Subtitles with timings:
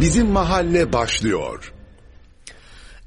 [0.00, 1.72] Bizim Mahalle başlıyor.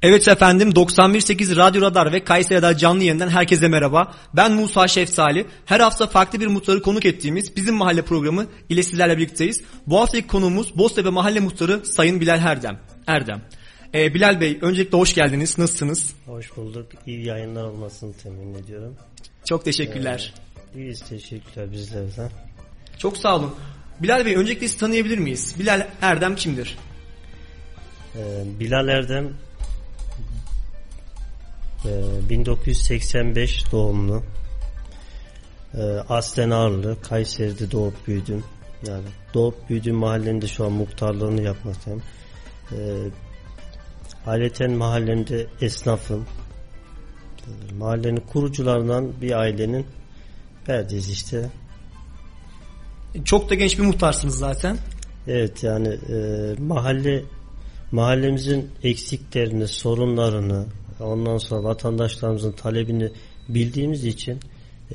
[0.02, 4.14] Evet efendim 91.8 Radyo Radar ve Kayseri Radar canlı yayından herkese merhaba.
[4.34, 5.46] Ben Musa Şefsali.
[5.66, 9.60] Her hafta farklı bir muhtarı konuk ettiğimiz Bizim Mahalle programı ile sizlerle birlikteyiz.
[9.86, 12.80] Bu haftaki konuğumuz Boztepe Mahalle Muhtarı Sayın Bilal Erdem.
[13.06, 13.42] Erdem.
[13.94, 15.58] Ee, Bilal Bey öncelikle hoş geldiniz.
[15.58, 16.14] Nasılsınız?
[16.26, 16.86] Hoş bulduk.
[17.06, 18.96] İyi yayınlar olmasını temin ediyorum.
[19.44, 20.34] Çok teşekkürler.
[20.74, 22.30] Ee, iyiyiz teşekkürler bizlerden.
[22.98, 23.54] Çok sağ olun.
[24.02, 25.54] Bilal Bey öncelikle sizi tanıyabilir miyiz?
[25.58, 26.78] Bilal Erdem kimdir?
[28.16, 29.32] Ee, Bilal Erdem
[31.84, 34.22] e, 1985 doğumlu.
[35.74, 37.02] E, aslen Ağrılı.
[37.02, 38.44] Kayseri'de doğup büyüdüm.
[38.86, 39.04] Yani
[39.34, 42.02] doğup büyüdüğüm mahallemde şu an muhtarlığını yapmaktayım.
[42.72, 42.78] E,
[44.24, 46.26] Haleten mahallemde esnafım.
[47.78, 49.86] Mahallenin kurucularından bir ailenin
[50.66, 51.50] perdeyiz işte.
[53.24, 54.78] Çok da genç bir muhtarsınız zaten.
[55.28, 56.16] Evet yani e,
[56.58, 57.24] mahalle
[57.92, 60.66] mahallemizin eksiklerini, sorunlarını,
[61.00, 63.10] ondan sonra vatandaşlarımızın talebini
[63.48, 64.40] bildiğimiz için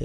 [0.00, 0.04] e,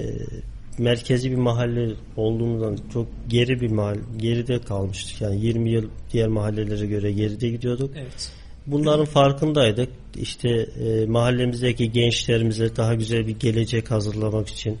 [0.78, 5.20] merkezi bir mahalle olduğumuzdan çok geri bir mahalle, geride kalmıştık.
[5.20, 7.90] Yani 20 yıl diğer mahallelere göre geride gidiyorduk.
[7.96, 8.32] Evet.
[8.66, 9.88] Bunların farkındaydık.
[10.16, 14.78] İşte e, mahallemizdeki gençlerimize daha güzel bir gelecek hazırlamak için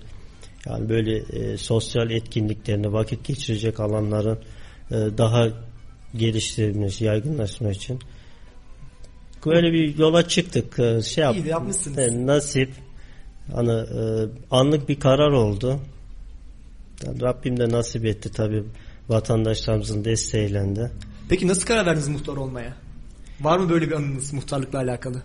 [0.66, 4.38] yani böyle e, sosyal etkinliklerine vakit geçirecek alanların
[4.90, 5.48] e, daha
[6.16, 7.98] geliştirilmesi, yaygınlaşması için
[9.46, 10.78] böyle bir yola çıktık.
[10.78, 11.98] E, şey İyi yapmışsınız.
[11.98, 12.70] E, nasip
[13.52, 15.80] hani e, anlık bir karar oldu.
[17.06, 18.64] Yani Rabbim de nasip etti tabi
[19.08, 20.90] vatandaşlarımızın desteğiyle de.
[21.28, 22.74] Peki nasıl karar verdiniz muhtar olmaya?
[23.40, 25.22] Var mı böyle bir anınız muhtarlıkla alakalı?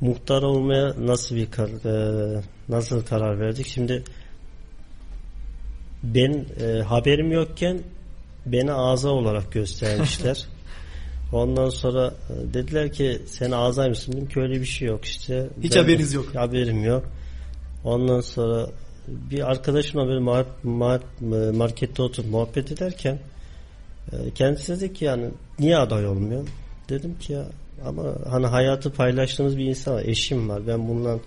[0.00, 3.66] Muhtar olmaya nasıl bir kar, e, nasıl karar verdik?
[3.66, 4.04] Şimdi
[6.02, 7.80] ben e, haberim yokken
[8.46, 10.46] beni ağza olarak göstermişler.
[11.32, 15.48] Ondan sonra e, dediler ki sen ağzaymışsın dedim ki öyle bir şey yok işte.
[15.62, 16.34] Hiç Ben- haberiniz yok.
[16.34, 17.04] Haberim yok.
[17.84, 18.66] Ondan sonra
[19.08, 23.18] bir arkadaşımla böyle ma- ma- markette oturup muhabbet ederken
[24.12, 26.48] e, kendisi dedi ki yani niye aday olmuyor?
[26.88, 27.44] Dedim ki ya
[27.86, 30.02] ama hani hayatı paylaştığımız bir insan var.
[30.04, 30.66] Eşim var.
[30.66, 31.20] Ben bundan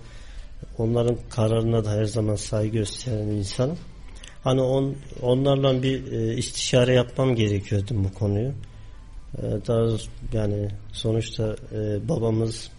[0.78, 3.76] onların kararına da her zaman saygı gösteren insanım.
[4.44, 8.52] Hani on, onlarla bir e, istişare yapmam gerekiyordu bu konuyu.
[9.38, 9.96] E, daha
[10.32, 12.70] yani sonuçta e, babamız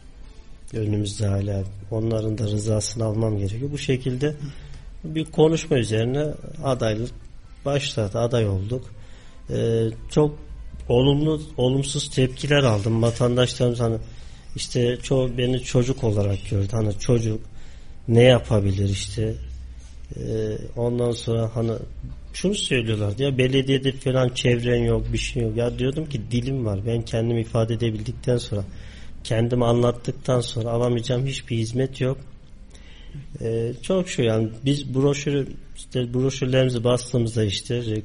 [0.73, 3.71] önümüzde hala onların da rızasını almam gerekiyor.
[3.71, 4.35] Bu şekilde
[5.03, 6.27] bir konuşma üzerine
[6.63, 7.11] adaylık
[7.65, 8.19] başladı.
[8.19, 8.85] Aday olduk.
[9.49, 10.37] E, çok
[10.89, 13.01] olumlu olumsuz tepkiler aldım.
[13.01, 13.97] Vatandaşlarımız hani
[14.55, 16.67] işte çoğu beni çocuk olarak gördü.
[16.71, 17.41] Hani çocuk
[18.07, 19.35] ne yapabilir işte
[20.19, 21.71] ee, ondan sonra hani
[22.33, 25.57] şunu söylüyorlar ya belediyede falan çevren yok bir şey yok.
[25.57, 28.63] Ya diyordum ki dilim var ben kendimi ifade edebildikten sonra
[29.23, 32.17] kendimi anlattıktan sonra alamayacağım hiçbir hizmet yok.
[33.41, 38.03] Ee, çok şu yani biz broşürü işte broşürlerimizi bastığımızda işte re-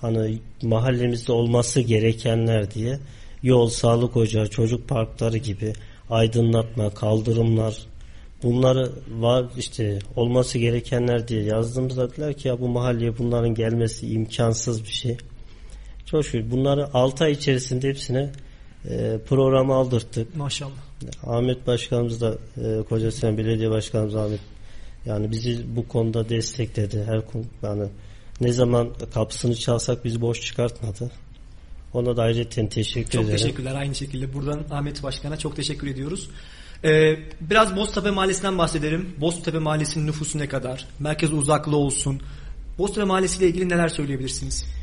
[0.00, 2.98] hani mahallemizde olması gerekenler diye
[3.42, 5.72] yol, sağlık ocağı, çocuk parkları gibi
[6.10, 7.87] aydınlatma, kaldırımlar
[8.42, 14.84] bunları var işte olması gerekenler diye yazdığımızda dediler ki ya bu mahalleye bunların gelmesi imkansız
[14.84, 15.16] bir şey.
[16.06, 18.32] Çok şükür bunları 6 ay içerisinde hepsine
[18.90, 20.36] e, programa aldırttık.
[20.36, 20.72] Maşallah.
[21.26, 24.40] Ahmet Başkanımız da e, Kocasinan Belediye Başkanımız Ahmet
[25.06, 27.04] yani bizi bu konuda destekledi.
[27.06, 27.88] Her konu yani
[28.40, 31.10] ne zaman kapısını çalsak bizi boş çıkartmadı.
[31.94, 33.36] Ona da ayrıca teşekkür Çok ederim.
[33.38, 34.34] teşekkürler aynı şekilde.
[34.34, 36.30] Buradan Ahmet Başkan'a çok teşekkür ediyoruz.
[36.84, 39.14] Ee, biraz Boztepe Mahallesi'nden bahsedelim.
[39.20, 40.86] Boztepe Mahallesi'nin nüfusu ne kadar?
[40.98, 42.20] Merkez uzaklığı olsun.
[42.78, 44.64] Boztepe Mahallesi ile ilgili neler söyleyebilirsiniz?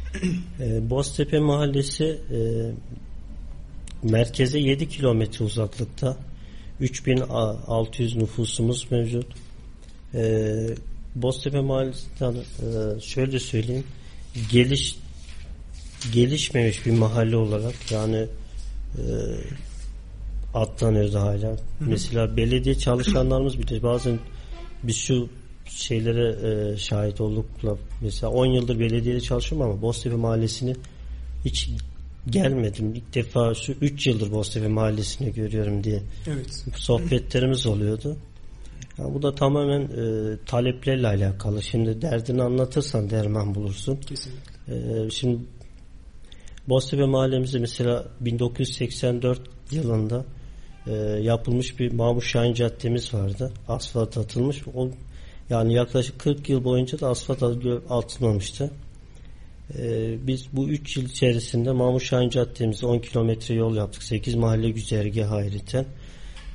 [0.59, 2.39] E, Boztepe Mahallesi e,
[4.03, 6.17] merkeze 7 kilometre uzaklıkta.
[6.79, 9.33] 3600 nüfusumuz mevcut.
[10.13, 10.67] E,
[11.15, 13.83] Boztepe Mahallesi'nden e, şöyle söyleyeyim.
[14.51, 14.95] Geliş
[16.13, 18.27] gelişmemiş bir mahalle olarak yani
[18.97, 19.03] e,
[20.55, 21.55] atlanıyordu hala.
[21.79, 24.19] Mesela belediye çalışanlarımız bile bazen
[24.83, 25.29] biz şu
[25.65, 26.35] şeylere
[26.73, 27.45] e, şahit olduk.
[28.01, 30.75] Mesela 10 yıldır belediyede çalışıyorum ama Boztepe Mahallesi'ni
[31.45, 31.69] hiç
[32.29, 32.93] gelmedim.
[32.95, 36.65] İlk defa şu 3 yıldır Boztepe Mahallesi'ni görüyorum diye Evet.
[36.75, 38.17] sohbetlerimiz oluyordu.
[38.97, 41.63] Ya bu da tamamen e, taleplerle alakalı.
[41.63, 43.95] Şimdi derdini anlatırsan derman bulursun.
[43.95, 44.55] Kesinlikle.
[44.67, 45.39] Ee, şimdi
[46.69, 49.41] Boztepe mahallemizde mesela 1984
[49.71, 50.25] yılında
[50.87, 53.51] e, yapılmış bir Mahmut Şahin Caddemiz vardı.
[53.67, 54.63] Asfalt atılmış.
[54.75, 54.89] O,
[55.49, 57.43] yani yaklaşık 40 yıl boyunca da asfalt
[57.89, 58.71] atılmamıştı.
[59.77, 64.03] Ee, biz bu 3 yıl içerisinde Mahmut Şahin Caddemizi 10 kilometre yol yaptık.
[64.03, 65.85] 8 mahalle güzergahı ayrıten.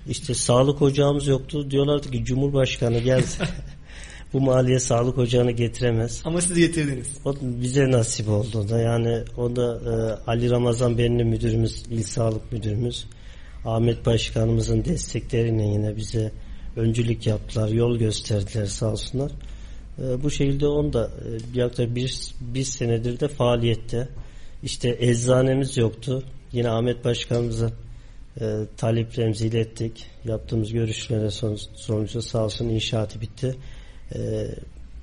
[0.08, 1.70] İşte sağlık ocağımız yoktu.
[1.70, 3.44] Diyorlardı ki Cumhurbaşkanı gelse
[4.32, 6.22] bu mahalleye sağlık ocağını getiremez.
[6.24, 7.16] Ama siz getirdiniz.
[7.24, 9.90] O bize nasip oldu da yani o da e,
[10.30, 13.06] Ali Ramazan Benli müdürümüz, il sağlık müdürümüz
[13.64, 16.32] Ahmet Başkanımızın destekleriyle yine bize
[16.76, 19.32] öncülük yaptılar, yol gösterdiler sağ olsunlar.
[19.98, 24.08] E, bu şekilde onu da e, yaklaşık bir, bir senedir de faaliyette.
[24.62, 26.22] İşte eczanemiz yoktu.
[26.52, 27.70] Yine Ahmet Başkanımıza
[28.40, 28.44] e,
[28.76, 30.06] taleplerimizi ilettik.
[30.24, 33.56] Yaptığımız görüşmeler sonucu, sonucu sağ olsun inşaatı bitti.
[34.14, 34.48] E,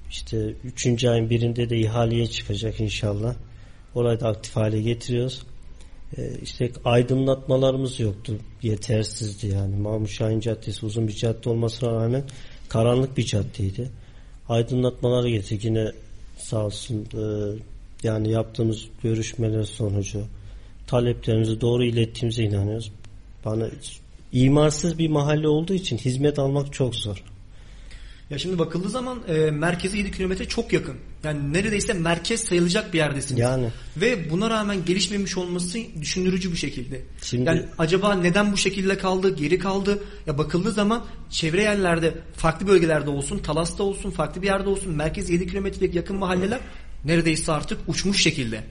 [0.09, 1.05] işte 3.
[1.05, 3.35] ayın birinde de ihaleye çıkacak inşallah.
[3.95, 5.43] Orayı da aktif hale getiriyoruz.
[6.17, 8.37] E, işte aydınlatmalarımız yoktu.
[8.61, 9.75] Yetersizdi yani.
[9.75, 12.23] Mahmut Şahin Caddesi uzun bir cadde olmasına rağmen
[12.69, 13.89] karanlık bir caddeydi.
[14.49, 15.91] Aydınlatmaları getirdik yine
[16.37, 17.23] sağ olsun e,
[18.03, 20.23] yani yaptığımız görüşmeler sonucu
[20.87, 22.91] taleplerimizi doğru ilettiğimize inanıyoruz.
[23.45, 23.67] Bana
[24.31, 27.23] imarsız bir mahalle olduğu için hizmet almak çok zor.
[28.29, 30.95] Ya şimdi bakıldığı zaman e, merkeze 7 kilometre çok yakın.
[31.23, 33.41] Yani neredeyse merkez sayılacak bir yerdesiniz.
[33.41, 33.67] Yani.
[33.97, 37.01] Ve buna rağmen gelişmemiş olması düşündürücü bir şekilde.
[37.21, 40.03] Şimdi- yani acaba neden bu şekilde kaldı, geri kaldı?
[40.25, 45.29] Ya bakıldığı zaman çevre yerlerde, farklı bölgelerde olsun, Talas'ta olsun, farklı bir yerde olsun, merkez
[45.29, 46.59] 7 kilometrelik yakın mahalleler
[47.05, 48.63] neredeyse artık uçmuş şekilde.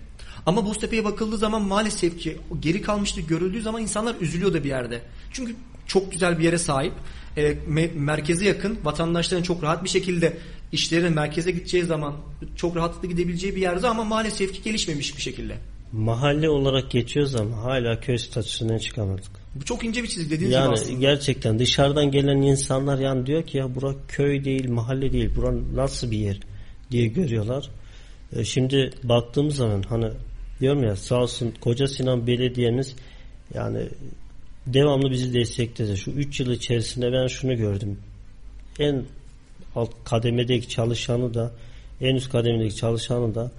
[0.47, 5.01] Ama Boztepe'ye bakıldığı zaman maalesef ki geri kalmışlık görüldüğü zaman insanlar üzülüyor da bir yerde.
[5.33, 5.55] Çünkü
[5.87, 6.93] çok güzel bir yere sahip.
[7.37, 10.37] E, me- merkeze yakın vatandaşların çok rahat bir şekilde
[10.73, 12.15] işlerine merkeze gideceği zaman
[12.57, 15.57] çok rahatlıkla gidebileceği bir yerde ama maalesef ki gelişmemiş bir şekilde.
[15.93, 19.25] Mahalle olarak geçiyoruz ama hala köy statüsünden çıkamadık.
[19.55, 20.99] Bu çok ince bir çizgi dediğiniz gibi Yani aslında.
[21.01, 26.11] gerçekten dışarıdan gelen insanlar yani diyor ki ya bura köy değil, mahalle değil, bura nasıl
[26.11, 26.41] bir yer
[26.91, 27.71] diye görüyorlar.
[28.37, 30.07] E, şimdi baktığımız zaman hani
[30.61, 32.95] diyorum ya sağ olsun Koca Sinan Belediye'miz
[33.55, 33.89] yani
[34.67, 35.97] devamlı bizi destekledi.
[35.97, 37.99] Şu 3 yıl içerisinde ben şunu gördüm.
[38.79, 39.05] En
[39.75, 41.53] alt kademedeki çalışanı da
[42.01, 43.51] en üst kademedeki çalışanı da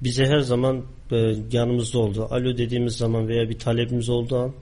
[0.00, 2.28] bize her zaman e, yanımızda oldu.
[2.30, 4.52] Alo dediğimiz zaman veya bir talebimiz olduğu an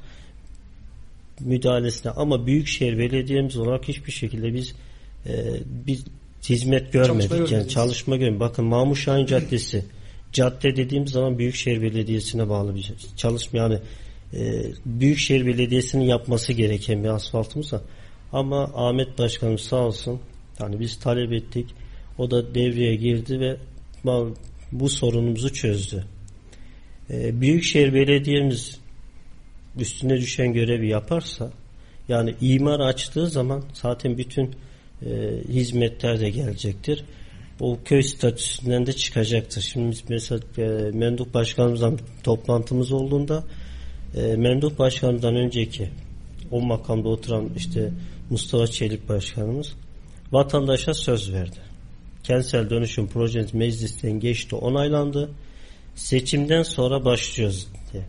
[1.41, 4.75] müdahalesine ama Büyükşehir Belediye'miz olarak hiçbir şekilde biz
[5.27, 5.33] e,
[5.87, 6.05] biz
[6.49, 7.31] hizmet görmedik.
[7.31, 8.41] Çalışma yani çalışma görmedik.
[8.41, 9.85] Bakın Mahmut Şahin Caddesi
[10.33, 13.79] cadde dediğimiz zaman Büyükşehir Belediyesi'ne bağlı bir çalışma yani
[14.35, 17.81] e, Büyükşehir Belediyesi'nin yapması gereken bir asfaltımız var.
[18.33, 20.21] Ama Ahmet Başkanım sağ olsun
[20.61, 21.67] yani biz talep ettik.
[22.19, 23.57] O da devreye girdi ve
[24.73, 26.05] bu sorunumuzu çözdü.
[27.11, 28.81] E, Büyükşehir Belediye'miz
[29.79, 31.51] üstüne düşen görevi yaparsa
[32.09, 34.51] yani imar açtığı zaman zaten bütün
[35.07, 35.11] e,
[35.49, 37.05] hizmetler de gelecektir.
[37.63, 39.61] O köy statüsünden de çıkacaktır.
[39.61, 40.63] Şimdi biz mesela e,
[40.93, 41.93] Menduh Başkanımızla
[42.23, 43.45] toplantımız olduğunda
[44.17, 45.91] e, Menduh Başkanımızdan önceki
[46.51, 47.93] o makamda oturan işte
[48.31, 49.75] Mustafa Çelik Başkanımız
[50.33, 51.57] vatandaşa söz verdi.
[52.23, 55.31] Kentsel dönüşüm projesi meclisten geçti, onaylandı.
[55.95, 58.05] Seçimden sonra başlıyoruz diye.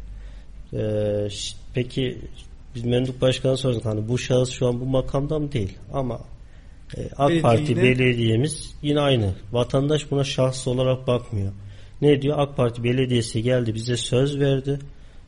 [0.84, 1.28] Ee,
[1.74, 2.18] peki
[2.76, 6.20] biz Menduk Başkan'a sorduk hani bu şahıs şu an bu makamda mı değil ama
[7.18, 9.34] AK Belediye Parti belediyemiz yine aynı.
[9.52, 11.54] Vatandaş buna şahıs olarak bakmıyor.
[12.02, 12.40] Ne diyor?
[12.40, 14.80] AK Parti belediyesi geldi bize söz verdi.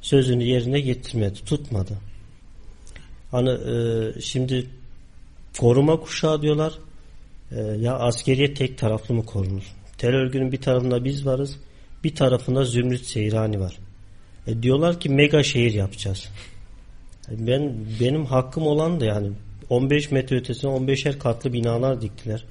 [0.02, 1.98] Sözünü yerine getirmedi, tutmadı.
[3.32, 3.76] Hani e,
[4.22, 4.66] şimdi
[5.60, 6.74] koruma kuşağı diyorlar.
[7.52, 9.64] E, ya askeriye tek taraflı mı korunur?
[9.98, 11.60] Terör örgünün bir tarafında biz varız,
[12.04, 13.78] bir tarafında Zümrüt Seyrani var.
[14.48, 16.30] E, diyorlar ki mega şehir yapacağız.
[17.32, 19.32] E, Ben benim hakkım olan da yani
[19.70, 22.46] 15 metre ötesine 15'er katlı binalar diktiler.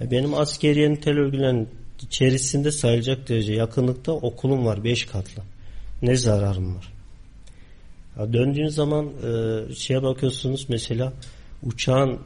[0.00, 1.68] E, benim askeriyenin terör örgülerinin
[2.02, 5.42] içerisinde sayılacak derece yakınlıkta okulum var 5 katlı.
[6.02, 6.92] Ne zararım var?
[8.18, 11.12] Ya döndüğünüz zaman e, şeye bakıyorsunuz mesela
[11.62, 12.18] uçağın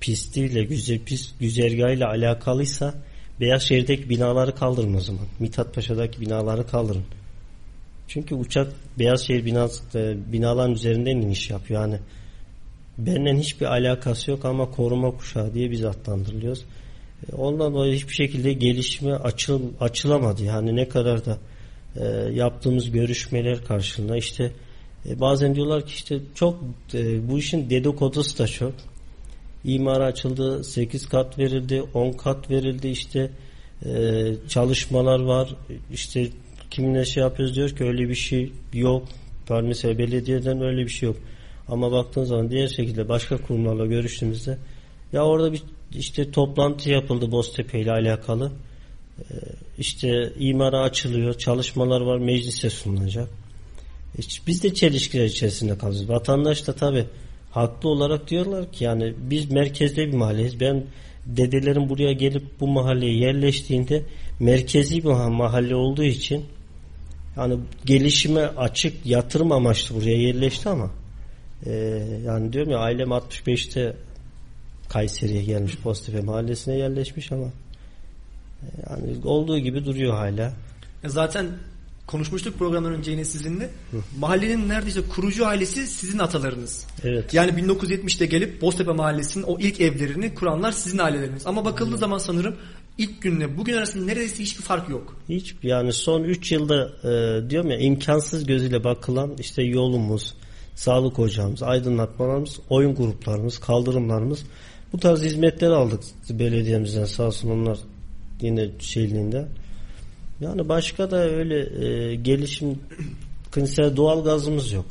[0.00, 2.94] pistiyle güzel pist güzergahıyla alakalıysa
[3.40, 5.26] Beyazşehir'deki binaları kaldırın o zaman.
[5.38, 7.04] Mithat Paşa'daki binaları kaldırın.
[8.08, 11.80] Çünkü uçak Beyazşehir binası, e, binaların üzerinden iniş yapıyor.
[11.80, 11.98] Yani
[12.98, 16.64] benden hiçbir alakası yok ama koruma kuşağı diye biz adlandırılıyoruz.
[17.32, 20.44] E, Ondan dolayı hiçbir şekilde gelişme açıl, açılamadı.
[20.44, 21.38] Yani ne kadar da
[21.96, 24.52] e, yaptığımız görüşmeler karşılığında işte
[25.08, 28.72] e, bazen diyorlar ki işte çok e, bu işin dedikodusu da çok.
[29.64, 33.30] İmara açıldı, 8 kat verildi, 10 kat verildi işte
[33.86, 35.54] e, çalışmalar var.
[35.92, 36.28] İşte
[36.70, 39.08] kiminle şey yapıyoruz diyor ki öyle bir şey yok.
[39.62, 41.16] Mesela belediyeden öyle bir şey yok.
[41.68, 44.58] Ama baktığın zaman diğer şekilde başka kurumlarla görüştüğümüzde
[45.12, 48.52] ya orada bir işte toplantı yapıldı Boztepe ile alakalı.
[49.78, 53.28] işte imara açılıyor, çalışmalar var, meclise sunulacak.
[54.18, 56.08] İşte biz de çelişkiler içerisinde kalıyoruz.
[56.08, 57.04] Vatandaş da tabi
[57.50, 60.60] haklı olarak diyorlar ki yani biz merkezde bir mahalleyiz.
[60.60, 60.84] Ben
[61.26, 64.02] dedelerim buraya gelip bu mahalleye yerleştiğinde
[64.40, 66.44] merkezi bir mahalle olduğu için
[67.36, 70.90] yani gelişime açık yatırım amaçlı buraya yerleşti ama
[71.66, 71.72] e,
[72.26, 73.96] yani diyorum ya ailem 65'te
[74.88, 77.46] Kayseri'ye gelmiş Posttepe mahallesine yerleşmiş ama
[78.62, 80.52] e, yani olduğu gibi duruyor hala.
[81.02, 81.46] Ya zaten
[82.06, 83.70] konuşmuştuk programdan önce yine sizinle.
[84.18, 86.86] Mahallenin neredeyse kurucu ailesi sizin atalarınız.
[87.04, 87.34] Evet.
[87.34, 91.46] Yani 1970'te gelip Boztepe Mahallesi'nin o ilk evlerini kuranlar sizin aileleriniz.
[91.46, 92.56] Ama bakıldığı zaman sanırım
[92.98, 95.16] ilk günle bugün arasında neredeyse hiçbir fark yok.
[95.28, 100.34] Hiç yani son 3 yılda e, diyorum ya imkansız gözüyle bakılan işte yolumuz,
[100.76, 104.44] sağlık ocağımız, aydınlatmalarımız, oyun gruplarımız, kaldırımlarımız
[104.92, 107.78] bu tarz hizmetleri aldık belediyemizden sağ olsun onlar
[108.40, 109.48] yine şeyliğinde.
[110.40, 112.78] Yani başka da öyle e, gelişim
[113.56, 114.84] mesela doğal gazımız yok.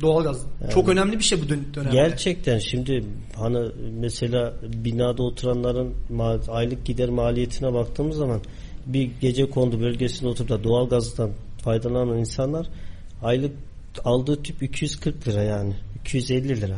[0.00, 0.46] Doğalgaz.
[0.74, 1.96] Çok önemli bir şey bu dön- dönemde.
[1.96, 3.04] Gerçekten şimdi
[3.36, 3.68] hani
[4.00, 5.94] mesela binada oturanların
[6.48, 8.40] aylık gider maliyetine baktığımız zaman
[8.86, 11.30] bir gece kondu bölgesinde oturup da doğalgazdan
[11.62, 12.66] faydalanan insanlar
[13.22, 13.52] aylık
[14.04, 16.76] aldığı tüp 240 lira yani 250 lira.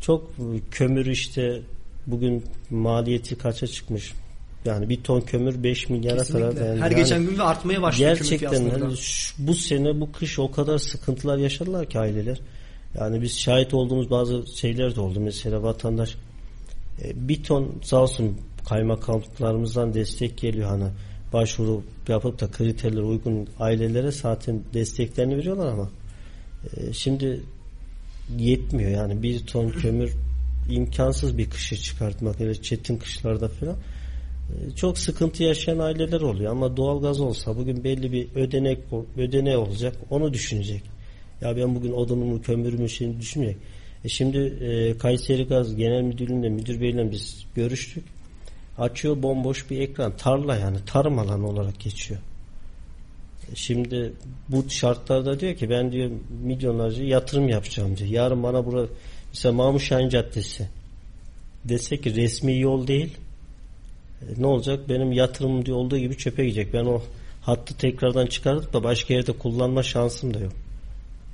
[0.00, 0.30] Çok
[0.70, 1.60] kömür işte
[2.06, 4.12] bugün maliyeti kaça çıkmış?
[4.64, 6.48] Yani bir ton kömür 5 milyara Kesinlikle.
[6.48, 6.60] kadar.
[6.60, 6.84] dayanıyor.
[6.84, 10.50] Her Yani geçen gün ve artmaya başlıyor Gerçekten hani şu- bu sene bu kış o
[10.50, 12.40] kadar sıkıntılar yaşadılar ki aileler.
[12.98, 15.20] Yani biz şahit olduğumuz bazı şeyler de oldu.
[15.20, 16.14] Mesela vatandaş
[17.02, 18.36] e, bir ton sağ olsun
[18.68, 20.84] kaymakamlıklarımızdan destek geliyor hani
[21.32, 25.90] başvuru yapıp da kriterlere uygun ailelere zaten desteklerini veriyorlar ama
[26.76, 27.40] e, şimdi
[28.38, 29.22] yetmiyor yani.
[29.22, 30.12] Bir ton kömür
[30.70, 33.76] imkansız bir kışı çıkartmak hele çetin kışlarda falan.
[34.50, 36.52] E, çok sıkıntı yaşayan aileler oluyor.
[36.52, 38.78] Ama doğalgaz olsa bugün belli bir ödenek
[39.16, 40.82] ödeneği olacak onu düşünecek.
[41.40, 43.62] Ya ben bugün odunumu kömürümü şimdi düşünmeyecek
[44.04, 48.04] e şimdi e, Kayseri Gaz Genel Müdürlüğü'nde müdür beyle biz görüştük.
[48.78, 50.16] Açıyor bomboş bir ekran.
[50.16, 52.20] Tarla yani tarım alanı olarak geçiyor
[53.54, 54.12] Şimdi
[54.48, 56.10] bu şartlarda diyor ki ben diyor
[56.42, 58.10] milyonlarca yatırım yapacağım diyor.
[58.10, 58.86] Yarın bana bura
[59.28, 60.68] mesela Mahmut Şahin Caddesi
[61.64, 63.16] dese ki resmi yol değil
[64.22, 64.88] e, ne olacak?
[64.88, 66.72] Benim yatırımım diyor olduğu gibi çöpe gidecek.
[66.72, 67.02] Ben o
[67.42, 70.52] hattı tekrardan çıkartıp da başka yerde kullanma şansım da yok.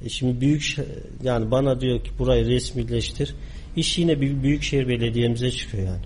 [0.05, 0.77] E şimdi büyük
[1.23, 3.35] yani bana diyor ki burayı resmileştir.
[3.77, 6.05] İş yine bir büyükşehir belediyemize çıkıyor yani.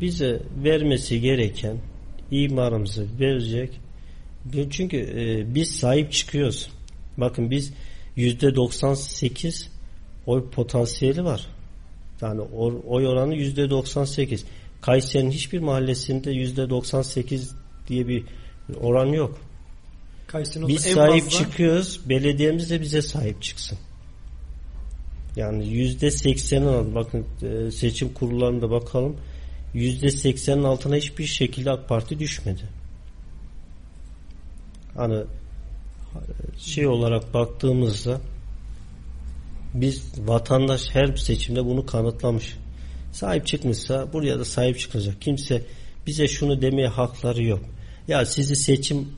[0.00, 1.76] Bize vermesi gereken
[2.30, 3.70] imarımızı verecek.
[4.70, 6.70] Çünkü e, biz sahip çıkıyoruz.
[7.16, 7.72] Bakın biz
[8.16, 9.70] yüzde 98
[10.26, 11.46] oy potansiyeli var.
[12.20, 12.40] Yani
[12.86, 14.44] oy oranı yüzde 98.
[14.80, 17.54] Kayseri'nin hiçbir mahallesinde yüzde 98
[17.88, 18.24] diye bir
[18.80, 19.38] oran yok.
[20.26, 22.00] Kayseri'nin Biz sahip fazla- çıkıyoruz.
[22.08, 23.78] Belediyemiz de bize sahip çıksın.
[25.36, 29.16] Yani yüzde seksenin bakın e, seçim kurullarında bakalım
[29.74, 32.62] yüzde seksenin altına hiçbir şekilde AK Parti düşmedi.
[34.96, 35.24] Hani
[36.58, 38.20] şey olarak baktığımızda
[39.74, 42.56] biz vatandaş her seçimde bunu kanıtlamış.
[43.12, 45.22] Sahip çıkmışsa buraya da sahip çıkacak.
[45.22, 45.62] Kimse
[46.06, 47.60] bize şunu demeye hakları yok.
[48.08, 49.08] Ya sizi seçim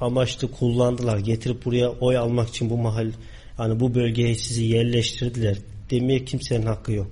[0.00, 1.18] amaçlı kullandılar.
[1.18, 3.12] Getirip buraya oy almak için bu mahal
[3.56, 5.56] hani bu bölgeye sizi yerleştirdiler
[5.90, 7.10] demeye kimsenin hakkı yok.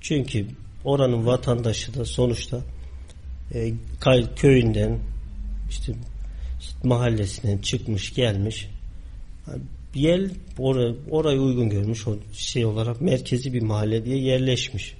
[0.00, 0.46] Çünkü
[0.84, 2.60] oranın vatandaşı da sonuçta
[3.54, 3.72] e,
[4.36, 4.98] köyünden
[5.70, 5.92] işte,
[6.60, 8.68] işte mahallesinden çıkmış gelmiş
[9.94, 14.94] yer oraya, orayı uygun görmüş o şey olarak merkezi bir mahalle diye yerleşmiş.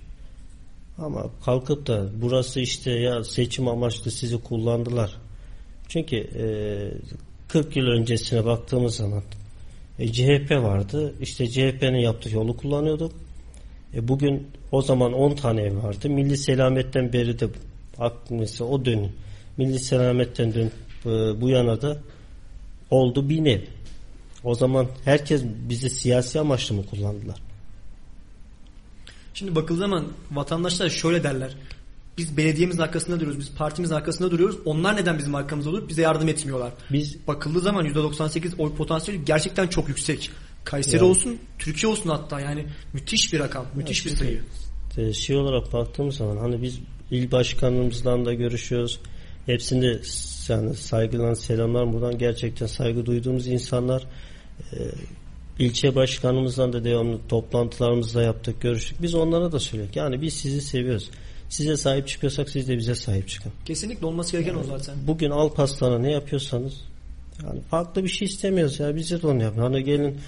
[0.99, 5.17] Ama kalkıp da burası işte ya seçim amaçlı sizi kullandılar.
[5.89, 6.45] Çünkü e,
[7.49, 9.23] 40 yıl öncesine baktığımız zaman
[9.99, 11.15] e, CHP vardı.
[11.21, 13.13] İşte CHP'nin yaptığı yolu kullanıyorduk.
[13.95, 16.11] E, bugün o zaman 10 tane ev vardı.
[16.11, 17.49] Milli Selamet'ten beri de
[18.31, 19.13] mesela o dönüm
[19.57, 20.71] Milli Selamet'ten dön
[21.07, 21.99] e, bu yana da
[22.91, 23.61] oldu bin ev.
[24.45, 27.37] O zaman herkes bizi siyasi amaçlı mı kullandılar?
[29.35, 31.57] Şimdi bakıldığı zaman vatandaşlar şöyle derler.
[32.19, 33.41] Biz belediyemizin arkasında duruyoruz.
[33.41, 34.57] Biz partimizin arkasında duruyoruz.
[34.65, 36.73] Onlar neden bizim arkamızda olup bize yardım etmiyorlar?
[36.93, 40.31] Biz Bakıldığı zaman %98 oy potansiyeli gerçekten çok yüksek.
[40.65, 41.11] Kayseri Yani.
[41.11, 44.43] olsun, Türkiye olsun hatta yani müthiş bir rakam, müthiş bir sayı.
[44.97, 46.79] e, şey olarak baktığımız zaman hani biz
[47.11, 49.01] il başkanımızla da görüşüyoruz.
[49.47, 50.01] Hepsinde
[50.51, 54.07] yani saygılan selamlar buradan gerçekten saygı duyduğumuz insanlar
[54.73, 54.79] e,
[55.59, 59.03] ilçe başkanımızla da devamlı toplantılarımızda yaptık görüştük.
[59.03, 59.97] Biz onlara da söyledik.
[59.97, 61.11] Yani biz sizi seviyoruz.
[61.49, 63.53] Size sahip çıkıyorsak siz de bize sahip çıkın.
[63.65, 64.95] Kesinlikle olması gereken o zaten.
[65.07, 66.81] Bugün Alparslan'a ne yapıyorsanız
[67.43, 69.61] yani farklı bir şey istemiyoruz ya bize de onu yapın.
[69.61, 70.21] Hani gelin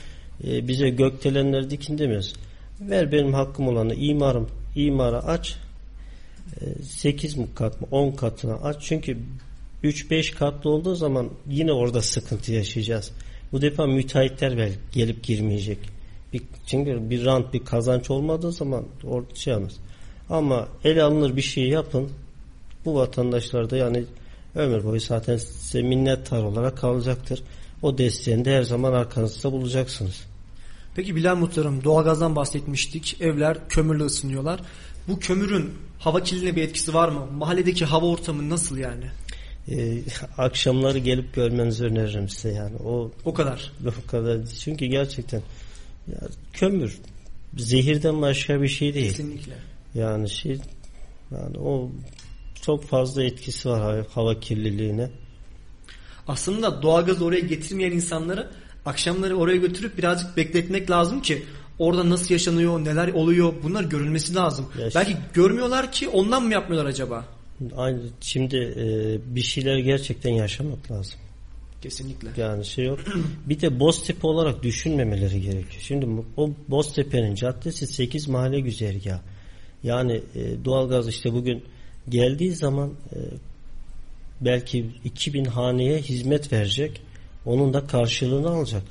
[0.45, 2.35] e, bize gökdelenleri dikin demiyoruz.
[2.81, 5.57] Ver benim hakkım olanı imarım imara aç
[6.61, 9.19] e, 8 mi kat mı 10 katına aç çünkü
[9.85, 13.13] 3-5 katlı olduğu zaman yine orada sıkıntı yaşayacağız.
[13.53, 15.79] Bu defa müteahhitler belki gelip girmeyecek.
[16.33, 19.77] Bir, çünkü bir rant bir kazanç olmadığı zaman orada şey olmaz.
[20.31, 22.09] Ama el alınır bir şey yapın.
[22.85, 24.05] Bu vatandaşlar da yani
[24.55, 27.43] ömür boyu zaten size minnettar olarak kalacaktır.
[27.83, 30.25] O desteğini de her zaman arkanızda bulacaksınız.
[30.95, 33.21] Peki Bilal Muhtarım doğalgazdan bahsetmiştik.
[33.21, 34.61] Evler kömürle ısınıyorlar.
[35.09, 37.27] Bu kömürün hava kirliliğine bir etkisi var mı?
[37.33, 39.05] Mahalledeki hava ortamı nasıl yani?
[39.71, 39.99] Ee,
[40.39, 42.77] akşamları gelip görmenizi öneririm size yani.
[42.77, 43.73] O O kadar.
[44.07, 44.39] o kadar.
[44.65, 45.43] Çünkü gerçekten
[46.13, 46.19] ya,
[46.53, 46.99] kömür
[47.57, 49.09] zehirden başka bir şey değil.
[49.11, 49.53] Kesinlikle.
[49.95, 50.59] Yani şey
[51.31, 51.91] yani o
[52.63, 55.11] çok fazla etkisi var hava- hava kirliliğine.
[56.29, 58.51] Aslında doğalgazı oraya getirmeyen insanları
[58.87, 61.43] akşamları oraya götürüp birazcık bekletmek lazım ki
[61.79, 64.67] orada nasıl yaşanıyor, neler oluyor bunlar görülmesi lazım.
[64.81, 67.25] Ya işte- Belki görmüyorlar ki ondan mı yapmıyorlar acaba?
[67.77, 71.21] Aynı şimdi e, bir şeyler gerçekten yaşamak lazım.
[71.83, 72.43] Kesinlikle.
[72.43, 72.99] Yani şey yok.
[73.47, 75.83] Bir de Boztepe olarak düşünmemeleri gerekiyor.
[75.83, 79.21] Şimdi o Boztepe'nin caddesi 8 mahalle güzergahı.
[79.83, 81.65] Yani e, doğalgaz işte bugün
[82.09, 83.19] geldiği zaman e,
[84.41, 87.01] belki 2000 haneye hizmet verecek.
[87.47, 88.83] Onun da karşılığını alacak.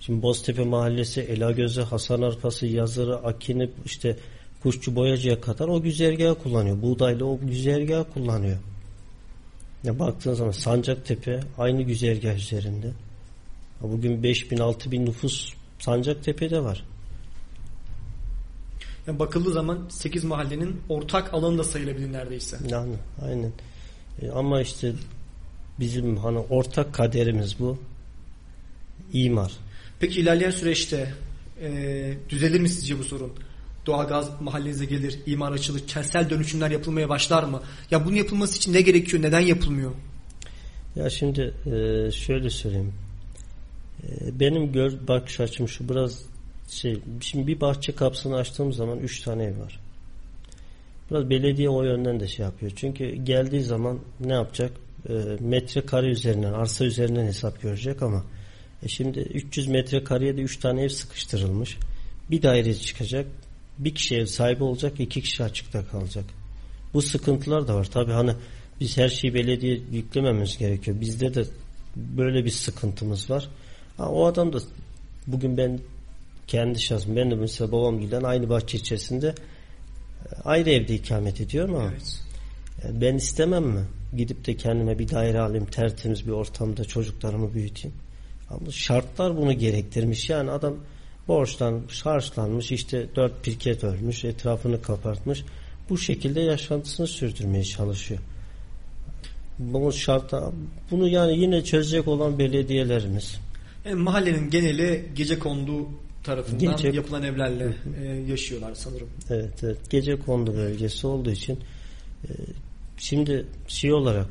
[0.00, 4.16] Şimdi Boztepe mahallesi, Elagözü, Hasan Arpası, Yazırı, Akini, işte
[4.62, 6.82] Kuşçu Boyacı'ya kadar o güzergahı kullanıyor.
[6.82, 8.58] Buğdaylı o güzergahı kullanıyor.
[9.84, 12.86] Ya baktığın zaman Sancaktepe aynı güzergah üzerinde.
[12.86, 16.84] Ya Bugün 5000 6000 nüfus Sancaktepe'de var.
[19.06, 22.58] Yani bakıldığı zaman 8 mahallenin ortak alanı da sayılabilir neredeyse.
[22.68, 23.52] Yani aynen.
[24.22, 24.92] E, ama işte
[25.80, 27.78] bizim hani ortak kaderimiz bu.
[29.12, 29.52] İmar.
[30.00, 31.14] Peki ilerleyen süreçte
[31.62, 33.32] e, düzelir mi sizce bu sorun?
[33.86, 37.62] Doğalgaz mahallenize gelir, imar açılır, kentsel dönüşümler yapılmaya başlar mı?
[37.90, 39.90] Ya bunun yapılması için ne gerekiyor, neden yapılmıyor?
[40.96, 42.92] Ya şimdi e, şöyle söyleyeyim.
[44.02, 46.22] E, benim gör, bakış açım şu biraz
[46.68, 46.98] şey.
[47.20, 49.80] Şimdi bir bahçe kapısını açtığım zaman üç tane ev var.
[51.10, 52.72] Biraz belediye o yönden de şey yapıyor.
[52.76, 54.72] Çünkü geldiği zaman ne yapacak?
[55.08, 58.24] E, metrekare üzerinden, arsa üzerinden hesap görecek ama
[58.82, 61.78] e şimdi 300 metrekareye de 3 tane ev sıkıştırılmış.
[62.30, 63.26] Bir daire çıkacak.
[63.78, 66.24] Bir kişi ev sahibi olacak, iki kişi açıkta kalacak.
[66.94, 67.84] Bu sıkıntılar da var.
[67.84, 68.34] Tabii hani
[68.80, 71.00] biz her şeyi belediye yüklememiz gerekiyor.
[71.00, 71.44] Bizde de
[71.96, 73.48] böyle bir sıkıntımız var.
[73.96, 74.58] Ha, o adam da
[75.26, 75.80] bugün ben
[76.46, 79.34] kendi şahsım ben de mesela babam giden aynı bahçe içerisinde e,
[80.44, 82.20] ayrı evde ikamet ediyorum ama Evet.
[82.84, 83.84] yani ben istemem mi?
[84.16, 87.96] Gidip de kendime bir daire alayım, tertemiz bir ortamda çocuklarımı büyüteyim.
[88.50, 90.30] Ama şartlar bunu gerektirmiş.
[90.30, 90.74] Yani adam
[91.28, 95.44] borçlanmış, harçlanmış, işte dört pirket örmüş, etrafını kapatmış.
[95.90, 98.20] Bu şekilde yaşantısını sürdürmeye çalışıyor.
[99.58, 100.52] Bu şartta
[100.90, 103.40] bunu yani yine çözecek olan belediyelerimiz.
[103.84, 105.88] Yani mahallenin geneli gece kondu
[106.24, 109.08] tarafından Gece- yapılan evlerle e, yaşıyorlar sanırım.
[109.30, 109.90] Evet, evet.
[109.90, 111.58] Gece kondu bölgesi olduğu için
[112.24, 112.30] e,
[112.98, 114.28] şimdi şey olarak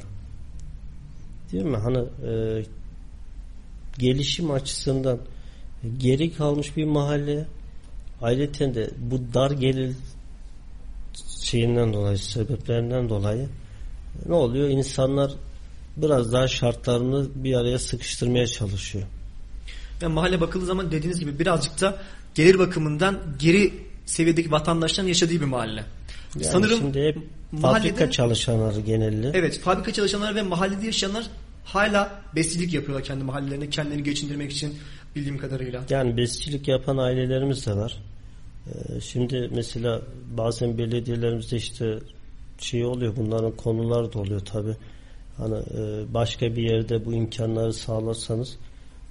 [1.51, 2.63] değil mi hani e,
[3.99, 5.19] gelişim açısından
[5.97, 7.45] geri kalmış bir mahalle
[8.21, 9.95] ayrıca de bu dar gelir
[11.43, 13.47] şeyinden dolayı sebeplerinden dolayı
[14.25, 15.31] ne oluyor insanlar
[15.97, 19.03] biraz daha şartlarını bir araya sıkıştırmaya çalışıyor.
[20.01, 21.97] Yani mahalle bakıldığı zaman dediğiniz gibi birazcık da
[22.35, 23.73] gelir bakımından geri
[24.05, 25.85] seviyedeki vatandaşların yaşadığı bir mahalle.
[26.35, 27.17] Yani sanırım şimdi hep
[27.51, 31.27] mahallede- fabrika çalışanları genelde Evet fabrika çalışanlar ve mahallede yaşayanlar
[31.63, 34.77] hala besilik yapıyorlar kendi mahallelerinde kendilerini geçindirmek için
[35.15, 35.84] bildiğim kadarıyla.
[35.89, 37.97] Yani besicilik yapan ailelerimiz de var.
[38.67, 40.02] Ee, Şimdi mesela
[40.38, 42.00] bazen belediyelerimizde işte
[42.58, 44.76] şey oluyor bunların konuları da oluyor tabi.
[45.38, 48.58] Hani e, başka bir yerde bu imkanları sağlarsanız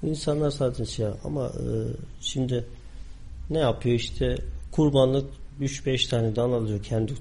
[0.02, 1.66] insanlar zaten şey ama e,
[2.20, 2.64] şimdi
[3.50, 4.36] ne yapıyor işte
[4.72, 7.12] kurbanlık 3-5 tane dan alıyor kendi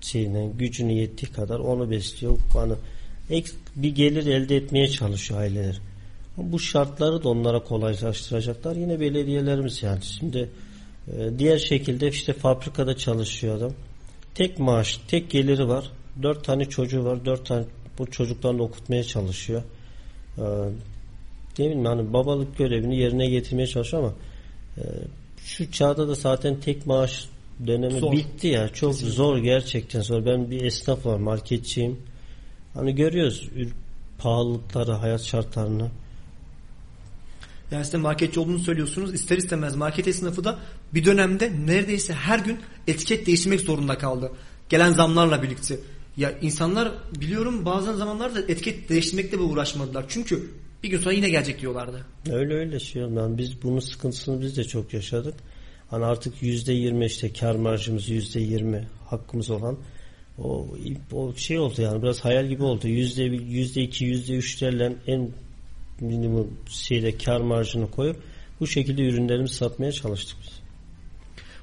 [0.00, 2.38] şeyine gücünü yettiği kadar onu besliyor.
[2.52, 2.72] Hani
[3.30, 5.80] ek bir gelir elde etmeye çalışıyor aileler.
[6.38, 8.76] Bu şartları da onlara kolaylaştıracaklar.
[8.76, 10.02] Yine belediyelerimiz yani.
[10.02, 10.50] Şimdi
[11.12, 13.72] e, diğer şekilde işte fabrikada çalışıyor adam.
[14.34, 15.90] Tek maaş, tek geliri var.
[16.22, 17.24] Dört tane çocuğu var.
[17.24, 17.64] Dört tane
[17.98, 19.62] bu çocuklarını okutmaya çalışıyor.
[20.38, 20.42] E,
[21.58, 24.14] ne bileyim hani babalık görevini yerine getirmeye çalışıyor ama
[24.78, 24.82] e,
[25.44, 27.24] şu çağda da zaten tek maaş
[27.66, 28.12] dönemi Zor.
[28.12, 28.68] bitti ya.
[28.68, 29.16] Çok Kesinlikle.
[29.16, 30.26] zor gerçekten zor.
[30.26, 31.98] Ben bir esnaf var, marketçiyim.
[32.74, 33.48] Hani görüyoruz
[34.18, 35.88] pahalılıkları, hayat şartlarını.
[37.70, 39.14] Yani siz de marketçi olduğunu söylüyorsunuz.
[39.14, 40.58] İster istemez market esnafı da
[40.94, 44.32] bir dönemde neredeyse her gün etiket değiştirmek zorunda kaldı.
[44.68, 45.78] Gelen zamlarla birlikte.
[46.16, 50.04] Ya insanlar biliyorum bazen zamanlarda etiket değiştirmekle bile uğraşmadılar.
[50.08, 50.50] Çünkü
[50.82, 52.06] bir gün sonra yine gelecek diyorlardı.
[52.30, 53.02] Öyle öyle şey.
[53.02, 55.34] Yani biz bunun sıkıntısını biz de çok yaşadık.
[55.90, 59.78] Hani artık yüzde yirmi işte kar marjımız yüzde yirmi hakkımız olan
[60.38, 60.68] o,
[61.12, 62.88] o şey oldu yani biraz hayal gibi oldu.
[62.88, 65.30] Yüzde yüzde iki yüzde üçlerle en
[66.00, 68.16] minimum şeyde kar marjını koyup
[68.60, 70.52] bu şekilde ürünlerimizi satmaya çalıştık biz.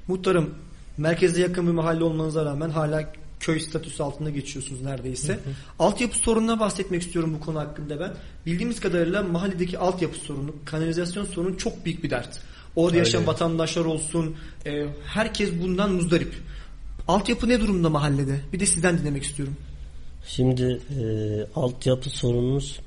[0.08, 0.54] Muhtarım
[0.96, 5.38] merkeze yakın bir mahalle olmanıza rağmen hala köy statüsü altında geçiyorsunuz neredeyse.
[5.78, 8.12] Altyapı sorununa bahsetmek istiyorum bu konu hakkında ben.
[8.46, 12.40] Bildiğimiz kadarıyla mahalledeki altyapı sorunu, kanalizasyon sorunu çok büyük bir dert.
[12.76, 12.98] Orada Öyle.
[12.98, 16.34] yaşayan vatandaşlar olsun, e, herkes bundan muzdarip.
[17.08, 18.40] Altyapı ne durumda mahallede?
[18.52, 19.56] Bir de sizden dinlemek istiyorum.
[20.26, 21.04] Şimdi e,
[21.54, 22.80] altyapı sorunumuz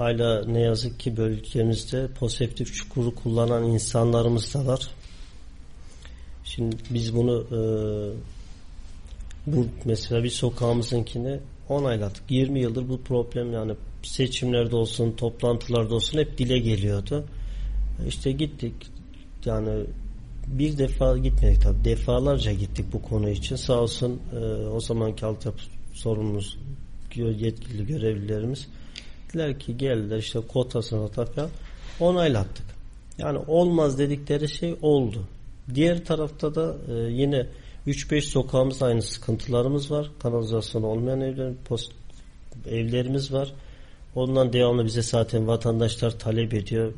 [0.00, 4.90] hala ne yazık ki bölgemizde poseptif çukuru kullanan insanlarımız da var.
[6.44, 7.60] Şimdi biz bunu e,
[9.46, 12.22] bu mesela bir sokağımızınkini onayladık.
[12.28, 17.24] 20 yıldır bu problem yani seçimlerde olsun, toplantılarda olsun hep dile geliyordu.
[18.08, 18.74] İşte gittik
[19.44, 19.84] yani
[20.46, 21.84] bir defa gitmedik tabii.
[21.84, 23.56] Defalarca gittik bu konu için.
[23.56, 26.58] Sağ olsun e, o zamanki altyapı sorumlumuz
[27.16, 28.68] yetkili görevlilerimiz
[29.30, 31.50] dediler ki geldiler işte kotasını falan
[32.00, 32.66] onaylattık.
[33.18, 35.24] Yani olmaz dedikleri şey oldu.
[35.74, 37.46] Diğer tarafta da e, yine
[37.86, 40.10] 3-5 sokağımızda aynı sıkıntılarımız var.
[40.22, 41.92] Kanalizasyon olmayan evler, post,
[42.66, 43.52] evlerimiz var.
[44.14, 46.92] Ondan devamlı bize zaten vatandaşlar talep ediyor.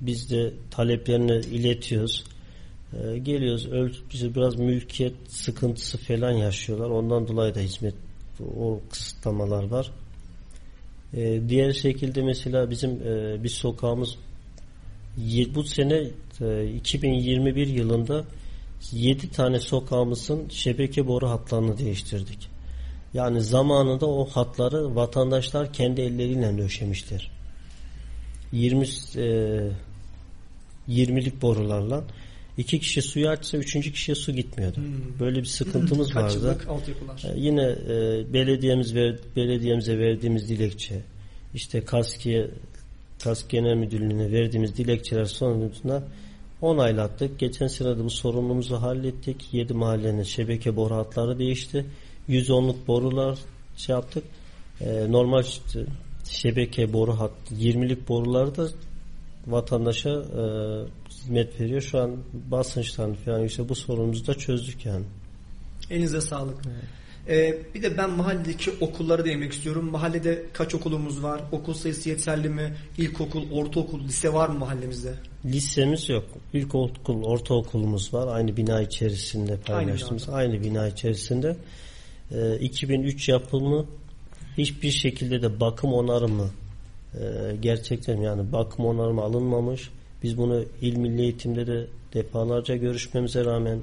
[0.00, 2.24] Biz de taleplerini iletiyoruz.
[2.92, 6.90] Ee, geliyoruz bize biraz mülkiyet sıkıntısı falan yaşıyorlar.
[6.90, 7.94] Ondan dolayı da hizmet
[8.58, 9.90] o kısıtlamalar var.
[11.16, 14.16] Ee, diğer şekilde mesela bizim e, bir sokağımız
[15.54, 18.24] bu sene e, 2021 yılında
[18.92, 22.48] 7 tane sokağımızın şebeke boru hatlarını değiştirdik.
[23.14, 27.30] Yani zamanında o hatları vatandaşlar kendi elleriyle döşemişler.
[28.52, 29.70] 20 e,
[30.88, 32.04] 20'lik borularla
[32.58, 34.76] iki kişi suyu açsa üçüncü kişiye su gitmiyordu.
[34.76, 35.20] Hmm.
[35.20, 36.58] Böyle bir sıkıntımız Kaç vardı.
[36.68, 37.24] altyapılar.
[37.24, 41.02] E, Yine e, belediyemiz ver, belediyemize verdiğimiz dilekçe
[41.54, 42.50] işte KASKİ'ye
[43.24, 46.02] KASK Genel Müdürlüğü'ne verdiğimiz dilekçeler sonucunda
[46.62, 47.38] onaylattık.
[47.38, 49.54] Geçen sene de bu sorunumuzu hallettik.
[49.54, 51.86] 7 mahallenin şebeke boru hatları değişti.
[52.28, 53.38] 110'luk borular
[53.76, 54.24] şey yaptık.
[54.80, 55.42] E, normal
[56.24, 58.68] şebeke boru hat 20'lik boruları da
[59.46, 60.44] vatandaşa e,
[61.26, 61.80] hizmet veriyor.
[61.80, 65.04] Şu an basınçtan falan işte bu sorunumuzu da çözdük yani.
[65.90, 66.56] Elinize sağlık.
[67.28, 69.90] Ee, bir de ben mahalledeki okullara değinmek istiyorum.
[69.90, 71.40] Mahallede kaç okulumuz var?
[71.52, 72.74] Okul sayısı yeterli mi?
[72.98, 75.14] İlkokul, ortaokul, lise var mı mahallemizde?
[75.44, 76.24] Lisemiz yok.
[76.52, 78.36] İlkokul, ortaokulumuz var.
[78.36, 80.28] Aynı bina içerisinde paylaştığımız.
[80.28, 81.56] Aynı, bina içerisinde.
[82.32, 83.86] Ee, 2003 yapımı
[84.58, 86.50] hiçbir şekilde de bakım onarımı
[87.14, 89.90] e, gerçekten yani bakım onarımı alınmamış.
[90.26, 93.78] Biz bunu İl Milli Eğitim'de de defalarca görüşmemize rağmen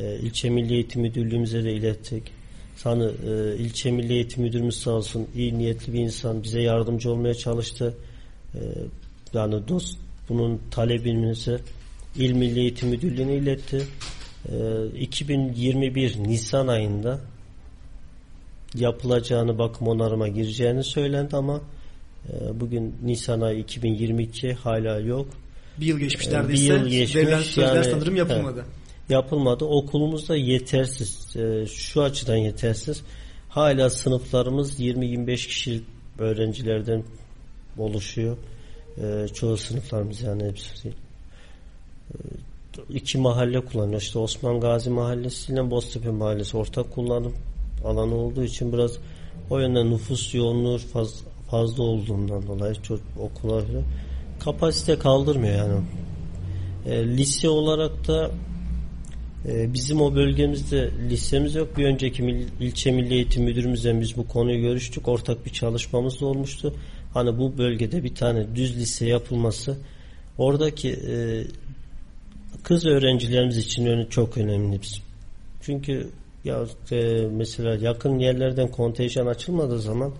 [0.00, 2.22] e, ilçe Milli Eğitim Müdürlüğümüze de ilettik.
[2.76, 7.34] Sanı e, ilçe Milli Eğitim Müdürümüz sağ olsun iyi niyetli bir insan bize yardımcı olmaya
[7.34, 7.94] çalıştı.
[8.54, 8.60] E,
[9.34, 11.58] yani dost bunun talebimizi
[12.16, 13.86] İl Milli Eğitim Müdürlüğü'ne iletti.
[14.48, 17.20] E, 2021 Nisan ayında
[18.74, 21.60] yapılacağını bakım onarıma gireceğini söylendi ama
[22.28, 25.26] e, bugün Nisan ayı 2022 hala yok.
[25.80, 26.74] Bir yıl geçmiş Ee, neredeyse.
[26.74, 27.16] bir yıl geçmiş.
[27.16, 28.64] Verilen sözler Yani, sanırım yapılmadı.
[29.08, 29.64] yapılmadı.
[29.64, 31.36] Okulumuz da yetersiz.
[31.36, 33.02] Ee, şu açıdan yetersiz.
[33.48, 35.80] Hala sınıflarımız 20-25 kişi
[36.18, 37.04] öğrencilerden
[37.78, 38.36] oluşuyor.
[39.02, 40.94] Ee, çoğu sınıflarımız yani hepsi değil.
[42.14, 42.18] Ee,
[42.94, 44.00] iki mahalle kullanıyor.
[44.00, 47.34] İşte Osman Gazi Mahallesi ile Boztepe Mahallesi ortak kullanım
[47.84, 48.98] alanı olduğu için biraz
[49.50, 53.82] o yönden nüfus yoğunluğu fazla, fazla olduğundan dolayı çok okullar falan
[54.44, 55.80] kapasite kaldırmıyor yani.
[56.86, 58.30] E, lise olarak da
[59.48, 61.76] e, bizim o bölgemizde lisemiz yok.
[61.76, 65.08] Bir önceki mil, ilçe milli eğitim müdürümüzle biz bu konuyu görüştük.
[65.08, 66.74] Ortak bir çalışmamız da olmuştu.
[67.14, 69.76] Hani bu bölgede bir tane düz lise yapılması
[70.38, 71.44] oradaki e,
[72.62, 75.02] kız öğrencilerimiz için çok önemli bizim.
[75.62, 76.10] Çünkü
[76.44, 80.12] ya e, mesela yakın yerlerden kontenjan açılmadığı zaman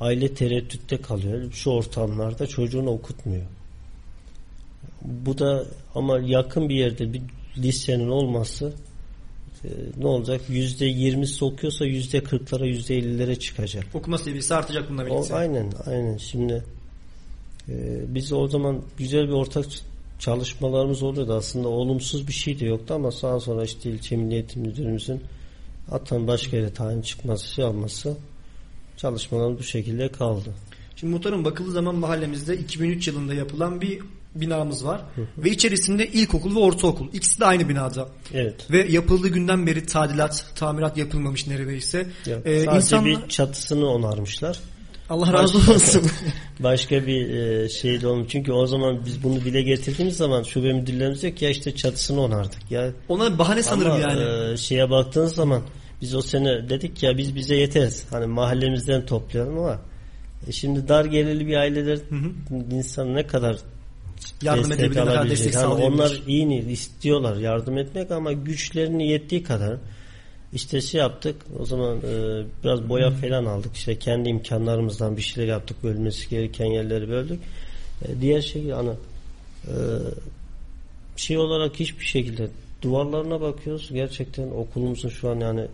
[0.00, 1.52] aile tereddütte kalıyor.
[1.52, 3.46] Şu ortamlarda çocuğunu okutmuyor.
[5.04, 5.64] Bu da
[5.94, 7.22] ama yakın bir yerde bir
[7.58, 8.72] lisenin olması
[9.64, 10.40] e, ne olacak?
[10.48, 13.84] Yüzde yirmisi okuyorsa yüzde kırklara yüzde ellilere çıkacak.
[13.94, 15.34] Okuma seviyesi artacak bununla O, birlikte.
[15.34, 16.64] aynen aynen şimdi
[17.68, 17.74] e,
[18.08, 19.66] biz o zaman güzel bir ortak
[20.18, 25.20] çalışmalarımız oluyordu aslında olumsuz bir şey de yoktu ama sağa sonra işte ilçe milliyet müdürümüzün
[25.90, 28.16] atan başka yere tayin çıkması şey alması
[28.96, 30.50] çalışmalar bu şekilde kaldı.
[30.96, 34.00] Şimdi muhtarım bakıldığı zaman mahallemizde 2003 yılında yapılan bir
[34.34, 35.00] binamız var.
[35.38, 37.08] Ve içerisinde ilkokul ve ortaokul.
[37.12, 38.08] İkisi de aynı binada.
[38.34, 38.70] Evet.
[38.70, 42.06] Ve yapıldığı günden beri tadilat, tamirat yapılmamış neredeyse.
[42.26, 44.58] Ya, Ee, sadece insanlar- bir çatısını onarmışlar.
[45.10, 46.02] Allah razı olsun.
[46.60, 48.26] Başka bir e, şey de olmuş.
[48.30, 52.20] Çünkü o zaman biz bunu dile getirdiğimiz zaman şube müdürlerimiz diyor ki ya işte çatısını
[52.20, 52.70] onardık.
[52.70, 54.52] Ya Ona bahane sanırım Ama yani.
[54.52, 55.62] e, şeye baktığınız zaman
[56.02, 58.04] biz o sene dedik ya biz bize yeteriz.
[58.10, 59.78] Hani mahallemizden toplayalım ama
[60.48, 61.98] e, şimdi dar gelirli bir aileler
[62.70, 63.56] insan ne kadar
[64.42, 66.02] Yardım destek edebilir, kadar destek sağlayabilir.
[66.02, 69.76] onlar iyi niyet istiyorlar yardım etmek ama güçlerini yettiği kadar
[70.52, 73.76] işte şey yaptık o zaman e, biraz boya falan aldık.
[73.76, 77.40] İşte kendi imkanlarımızdan bir şeyler yaptık bölmesi gereken yerleri böldük.
[78.04, 78.90] E, diğer şey hani
[79.68, 79.74] e,
[81.16, 82.48] şey olarak hiçbir şekilde
[82.82, 83.90] duvarlarına bakıyoruz.
[83.92, 85.66] Gerçekten okulumuzun şu an yani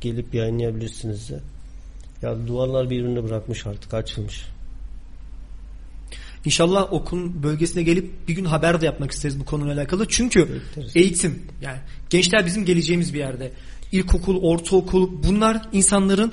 [0.00, 1.40] gelip yayınlayabilirsiniz de
[2.22, 4.53] ya duvarlar birbirini bırakmış artık açılmış
[6.44, 10.08] İnşallah okulun bölgesine gelip bir gün haber de yapmak isteriz bu konuyla alakalı.
[10.08, 10.96] Çünkü Bekleriz.
[10.96, 11.78] eğitim yani
[12.10, 13.52] gençler bizim geleceğimiz bir yerde.
[13.92, 16.32] İlkokul, ortaokul bunlar insanların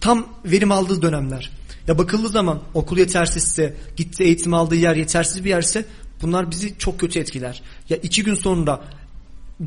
[0.00, 1.50] tam verim aldığı dönemler.
[1.88, 5.84] Ya bakıldığı zaman okul yetersizse, gitti eğitim aldığı yer yetersiz bir yerse
[6.22, 7.62] bunlar bizi çok kötü etkiler.
[7.88, 8.84] Ya iki gün sonra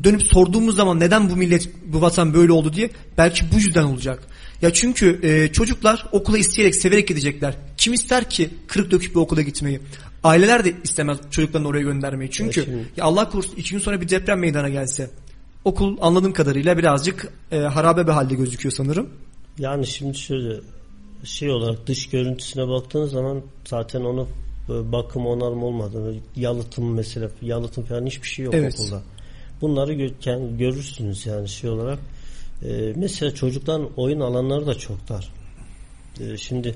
[0.04, 4.22] dönüp sorduğumuz zaman neden bu millet bu vatan böyle oldu diye belki bu yüzden olacak.
[4.62, 7.54] Ya çünkü e, çocuklar okula isteyerek severek gidecekler.
[7.76, 9.80] Kim ister ki kırık dökük bir okula gitmeyi?
[10.24, 12.30] Aileler de istemez çocuklarını oraya göndermeyi.
[12.30, 15.10] Çünkü Ya şimdi- ya Allah korusun iki gün sonra bir deprem meydana gelse
[15.64, 19.10] okul anladığım kadarıyla birazcık e, harabe bir halde gözüküyor sanırım.
[19.58, 20.60] Yani şimdi şöyle
[21.24, 24.28] şey olarak dış görüntüsüne baktığınız zaman zaten onu
[24.68, 26.14] e, bakım onarım olmadı.
[26.36, 28.74] Yalıtım mesela yalıtım falan hiçbir şey yok Evet.
[28.80, 29.02] okulda.
[29.60, 31.98] Bunları gö- kend- görürsünüz yani şey olarak.
[32.62, 35.32] E, mesela çocukların oyun alanları da çok dar.
[36.20, 36.74] E, şimdi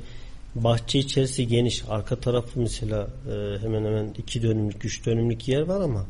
[0.54, 1.84] bahçe içerisi geniş.
[1.88, 6.06] Arka tarafı mesela e, hemen hemen iki dönümlük, üç dönümlük yer var ama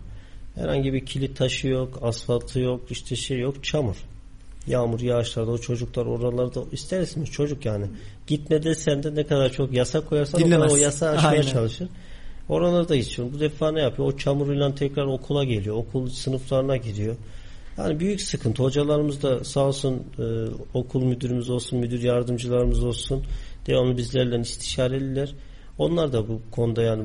[0.54, 3.96] herhangi bir kilit taşı yok, asfaltı yok, işte şey yok, çamur.
[4.66, 7.86] Yağmur yağışlarda o çocuklar oralarda istersiniz çocuk yani.
[8.26, 10.72] Gitme desen de ne kadar çok yasak koyarsan o, Dinlemez.
[10.72, 11.52] o yasağı aşmaya Aynen.
[11.52, 11.88] çalışır.
[12.48, 13.32] Oralarda yok.
[13.32, 14.08] Bu defa ne yapıyor?
[14.08, 15.76] O çamuruyla tekrar okula geliyor.
[15.76, 17.16] Okul sınıflarına gidiyor.
[17.78, 18.62] Yani büyük sıkıntı.
[18.62, 20.24] Hocalarımız da sağ olsun e,
[20.74, 23.24] okul müdürümüz olsun, müdür yardımcılarımız olsun
[23.66, 25.34] devamlı bizlerle istişareliler.
[25.78, 27.04] Onlar da bu konuda yani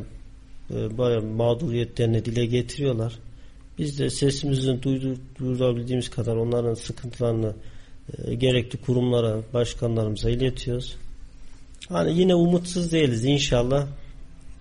[0.71, 3.13] e, bayağı mağduriyetlerini dile getiriyorlar.
[3.77, 7.53] Biz de sesimizin duydu, duyurabildiğimiz kadar onların sıkıntılarını
[8.17, 10.95] e, gerekli kurumlara, başkanlarımıza iletiyoruz.
[11.89, 13.87] Hani yine umutsuz değiliz inşallah.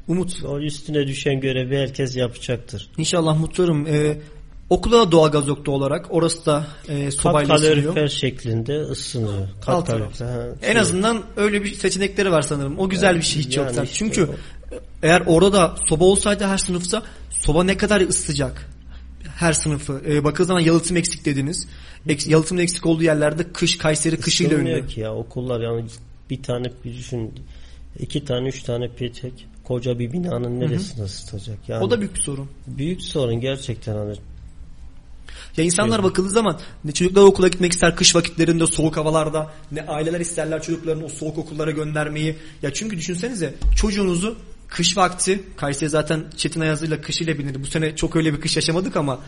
[0.08, 0.44] Umut.
[0.44, 2.90] O üstüne düşen görevi herkes yapacaktır.
[2.98, 3.86] İnşallah mutluyum.
[3.86, 4.18] E,
[4.70, 6.06] okula da doğalgaz yoktu olarak.
[6.10, 7.76] Orası da e, Kat sobayla ısınıyor.
[7.82, 9.48] kalorifer şeklinde ısınıyor.
[9.60, 10.26] Kat Alt kalorifer.
[10.26, 10.80] ha, En şey.
[10.80, 12.78] azından öyle bir seçenekleri var sanırım.
[12.78, 13.82] O güzel bir şey hiç Yani yoksa.
[13.84, 14.28] işte Çünkü o.
[15.02, 18.70] eğer orada da soba olsaydı her sınıfta soba ne kadar ısıtacak?
[19.36, 20.02] Her sınıfı.
[20.08, 21.68] Ee, bakıldığı zaman yalıtım eksik dediniz.
[22.08, 24.86] Eks, yalıtımın eksik olduğu yerlerde kış Kayseri kışıyla ünlü.
[24.86, 25.84] ki ya okullar yani
[26.30, 27.32] bir tane bir düşün
[27.98, 32.20] iki tane üç tane petek koca bir binanın neresini ısıtacak yani O da büyük bir
[32.20, 32.48] sorun.
[32.66, 34.14] büyük sorun gerçekten hani
[35.56, 40.20] Ya insanlar bakıldığı zaman ne çocuklar okula gitmek ister kış vakitlerinde soğuk havalarda ne aileler
[40.20, 42.36] isterler çocuklarını o soğuk okullara göndermeyi.
[42.62, 44.36] Ya çünkü düşünsenize çocuğunuzu
[44.68, 47.62] kış vakti Kayseri zaten Çetin Ayazı'yla kışıyla bilinir.
[47.62, 49.20] Bu sene çok öyle bir kış yaşamadık ama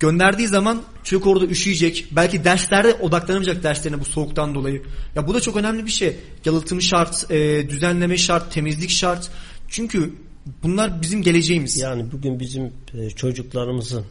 [0.00, 2.06] gönderdiği zaman çocuk orada üşüyecek.
[2.10, 4.82] Belki derslerde odaklanamayacak derslerine bu soğuktan dolayı.
[5.14, 6.16] Ya bu da çok önemli bir şey.
[6.44, 9.30] Yalıtım şart, e, düzenleme şart, temizlik şart.
[9.68, 10.14] Çünkü
[10.62, 11.76] bunlar bizim geleceğimiz.
[11.78, 14.04] yani bugün bizim e, çocuklarımızın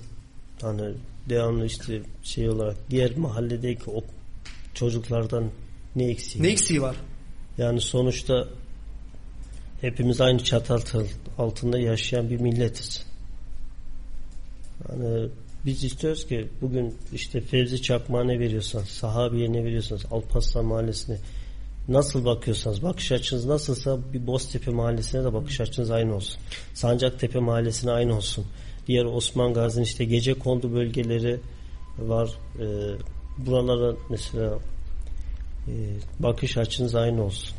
[0.62, 0.94] hani
[1.30, 4.04] devamlı işte şey olarak diğer mahalledeki o
[4.74, 5.50] çocuklardan
[5.96, 6.96] ne eksiği Ne eksiği var?
[7.58, 8.48] yani sonuçta
[9.82, 13.06] hepimiz aynı çatı altı- altında yaşayan bir milletiz.
[14.90, 15.30] Yani
[15.66, 21.18] biz istiyoruz ki bugün işte Fevzi Çakmağa ne veriyorsanız, Sahabiye ne veriyorsanız, Alparslan Mahallesi'ne
[21.88, 26.42] nasıl bakıyorsanız, bakış açınız nasılsa bir Boztepe Mahallesi'ne de bakış açınız aynı olsun.
[26.74, 28.46] Sancaktepe Mahallesi'ne aynı olsun.
[28.88, 31.40] Diğer Osman Gazi'nin işte gece kondu bölgeleri
[32.00, 32.30] var.
[32.60, 32.66] Ee,
[33.38, 34.60] buralara mesela
[35.68, 35.74] e,
[36.20, 37.58] bakış açınız aynı olsun.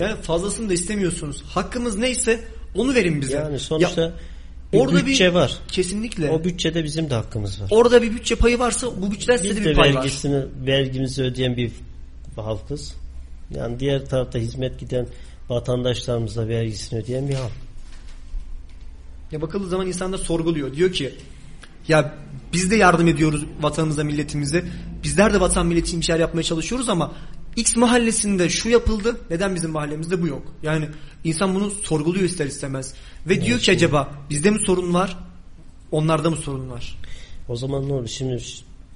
[0.00, 1.42] Yani fazlasını da istemiyorsunuz.
[1.42, 2.40] Hakkımız neyse
[2.74, 3.36] onu verin bize.
[3.36, 4.12] Yani sonuçta
[4.72, 5.58] Bir Orada bütçe bir var.
[5.68, 6.30] kesinlikle.
[6.30, 7.68] O bütçede bizim de hakkımız var.
[7.70, 9.96] Orada bir bütçe payı varsa bu bütçeden size Biz de bir pay var.
[9.96, 11.72] vergisini, vergimizi ödeyen bir
[12.36, 12.94] halkız.
[13.54, 15.06] Yani diğer tarafta hizmet giden
[15.48, 17.52] vatandaşlarımız da vergisini ödeyen bir halk.
[19.32, 20.74] Ya bakıldığı zaman insanlar sorguluyor.
[20.74, 21.14] Diyor ki
[21.88, 22.14] ya
[22.52, 24.64] biz de yardım ediyoruz vatanımıza, milletimize.
[25.02, 27.12] Bizler de vatan millet için bir şeyler yapmaya çalışıyoruz ama
[27.56, 29.16] X mahallesinde şu yapıldı.
[29.30, 30.42] Neden bizim mahallemizde bu yok?
[30.62, 30.88] Yani
[31.24, 32.94] insan bunu sorguluyor ister istemez.
[33.26, 35.18] Ve diyor ki acaba bizde mi sorun var?
[35.90, 36.98] Onlarda mı sorun var?
[37.48, 38.08] O zaman ne olur?
[38.08, 38.42] Şimdi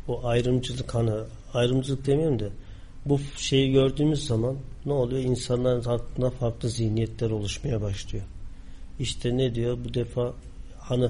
[0.09, 1.11] bu ayrımcılık hani
[1.55, 2.49] ayrımcılık demiyorum da
[3.07, 5.23] bu şeyi gördüğümüz zaman ne oluyor?
[5.23, 8.25] İnsanların hakkında farklı zihniyetler oluşmaya başlıyor.
[9.01, 9.79] İşte ne diyor?
[9.85, 10.33] Bu defa
[10.79, 11.09] hani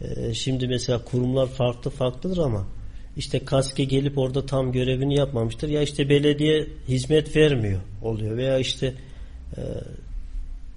[0.00, 2.66] e, şimdi mesela kurumlar farklı farklıdır ama
[3.16, 5.68] işte kaske gelip orada tam görevini yapmamıştır.
[5.68, 8.94] Ya işte belediye hizmet vermiyor oluyor veya işte
[9.56, 9.62] e,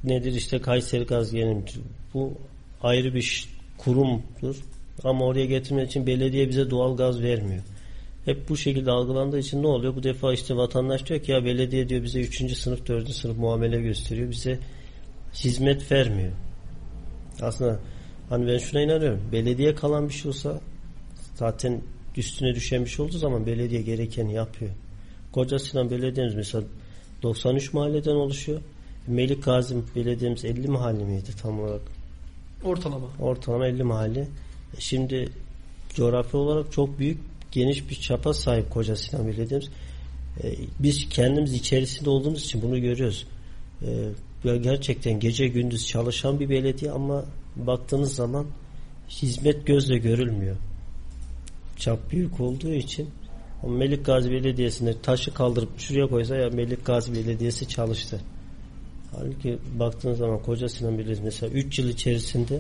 [0.04, 1.62] nedir işte Kayseri Gaz Genel
[2.14, 2.34] bu
[2.84, 3.48] ayrı bir
[3.78, 4.56] kurumdur
[5.04, 7.64] ama oraya getirmek için belediye bize doğal gaz vermiyor.
[8.26, 9.96] Hep bu şekilde algılandığı için ne oluyor?
[9.96, 12.58] Bu defa işte vatandaş diyor ki ya belediye diyor bize 3.
[12.58, 13.14] sınıf 4.
[13.14, 14.32] sınıf muamele gösteriyor.
[14.32, 14.60] Bize
[15.34, 16.32] hizmet vermiyor.
[17.42, 17.80] Aslında
[18.30, 19.22] hani ben şuna inanıyorum.
[19.32, 20.62] Belediye kalan bir şey olsa
[21.36, 21.82] zaten
[22.18, 24.72] üstüne düşen bir şey olduğu zaman belediye gerekeni yapıyor.
[25.32, 26.64] Koca Sinan Belediyemiz mesela
[27.24, 28.62] 93 mahalleden oluşuyor.
[29.08, 31.82] Melik Gazi Belediyemiz 50 mahalle miydi tam olarak?
[32.64, 33.08] Ortalama.
[33.20, 34.28] Ortalama 50 mahalle.
[34.80, 35.30] Şimdi
[35.94, 37.18] coğrafi olarak çok büyük
[37.52, 39.70] geniş bir çapa sahip Koca Sinan Belediyemiz.
[40.44, 43.28] E, Biz kendimiz içerisinde olduğumuz için bunu görüyoruz.
[43.82, 43.88] E,
[44.44, 47.26] ya Gerçekten gece gündüz çalışan bir belediye ama
[47.56, 48.46] baktığınız zaman
[49.10, 50.56] hizmet gözle görülmüyor.
[51.78, 53.10] Çap büyük olduğu için
[53.64, 58.22] ama Melik Gazi Belediyesi'nde taşı kaldırıp şuraya koysa ya Melik Gazi Belediyesi çalıştı.
[59.16, 62.60] Halbuki baktığınız zaman Koca Sinan Belediyesi mesela 3 yıl içerisinde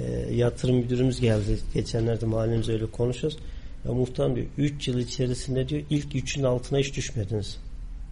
[0.00, 1.58] e, yatırım müdürümüz geldi.
[1.74, 3.38] Geçenlerde mahallemize öyle konuşuyoruz.
[3.84, 7.56] Ya muhtarım diyor 3 yıl içerisinde diyor ilk 3'ün altına hiç düşmediniz.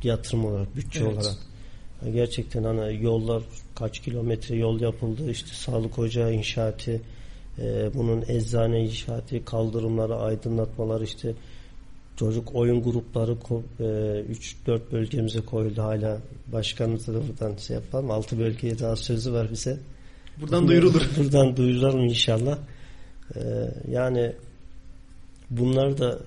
[0.03, 1.13] Yatırım olarak, bütçe Evet.
[1.13, 1.37] olarak.
[2.15, 3.43] Gerçekten hani yollar
[3.75, 5.31] kaç kilometre yol yapıldı.
[5.31, 7.01] işte sağlık ocağı inşaatı,
[7.59, 11.35] e, bunun eczane inşaatı, kaldırımları, aydınlatmalar işte
[12.17, 13.37] çocuk oyun grupları
[13.81, 16.19] 3-4 bölgemize koyuldu hala
[16.53, 19.79] başkanımız da buradan şey yapalım 6 bölgeye daha sözü var bize
[20.41, 21.03] Buradan duyurulur.
[21.19, 22.59] buradan duyuralım inşallah
[23.35, 23.41] Ee,
[23.91, 24.33] yani
[25.51, 26.19] bunlar da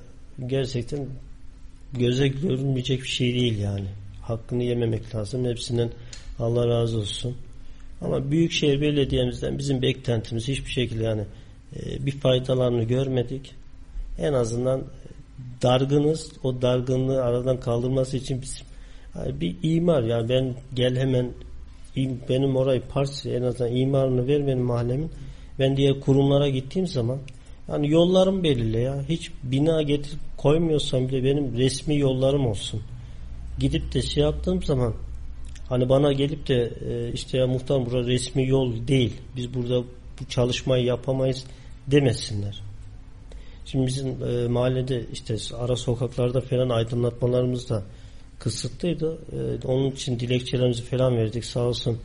[0.48, 1.08] gerçekten
[1.94, 3.88] göze görünmeyecek bir şey değil yani
[4.30, 5.90] hakkını yememek lazım hepsinden
[6.40, 7.36] Allah razı olsun
[8.02, 11.22] ama Büyükşehir Belediye'mizden bizim beklentimiz hiçbir şekilde yani
[11.76, 13.52] e, bir faydalarını görmedik
[14.20, 14.84] en azından
[15.62, 16.32] dargınız.
[16.44, 18.62] O dargınlığı aradan kaldırması için biz
[19.16, 21.32] yani bir imar yani ben gel hemen
[21.96, 25.12] im- benim orayı parça en azından imarını ver benim mahallemin.
[25.60, 27.18] Ben diye kurumlara gittiğim zaman
[27.70, 29.04] yani yollarım belirli ya.
[29.10, 32.82] Hiç bina getirip koymuyorsam bile benim resmi yollarım olsun.
[33.60, 34.94] Gidip de şey yaptığım zaman
[35.70, 39.14] hani bana gelip de e, işte ya muhtar burada resmi yol değil.
[39.36, 39.84] Biz burada
[40.22, 41.46] bu çalışmayı yapamayız
[41.88, 42.62] demesinler.
[43.66, 47.84] Şimdi bizim e, mahallede işte ara sokaklarda falan aydınlatmalarımız da
[48.40, 49.18] kısıtlıydı.
[49.32, 51.46] E, onun için dilekçelerimizi falan verdik.
[51.46, 51.98] Sağ olsun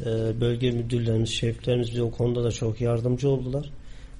[0.00, 3.70] e, bölge müdürlerimiz, şeflerimiz bize o konuda da çok yardımcı oldular.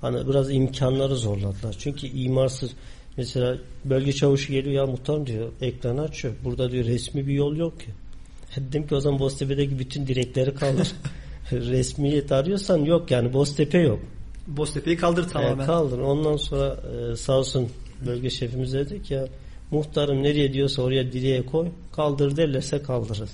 [0.00, 1.76] Hani biraz imkanları zorladılar.
[1.78, 2.70] Çünkü imarsız
[3.18, 6.34] mesela bölge çavuşu geliyor ya muhtarım diyor ekranı açıyor.
[6.44, 7.86] Burada diyor resmi bir yol yok ki.
[8.56, 10.88] Dedim ki o zaman Boztepe'deki bütün direkleri kaldır.
[11.52, 14.00] Resmiyet arıyorsan yok yani Boztepe yok.
[14.46, 15.64] Boztepe'yi kaldır tamamen.
[15.64, 15.98] E, kaldır.
[15.98, 16.76] Ondan sonra
[17.12, 17.68] e, sağ olsun
[18.06, 19.28] bölge şefimiz dedik ya
[19.70, 21.68] muhtarım nereye diyorsa oraya direğe koy.
[21.92, 23.30] Kaldır derlerse kaldırırız.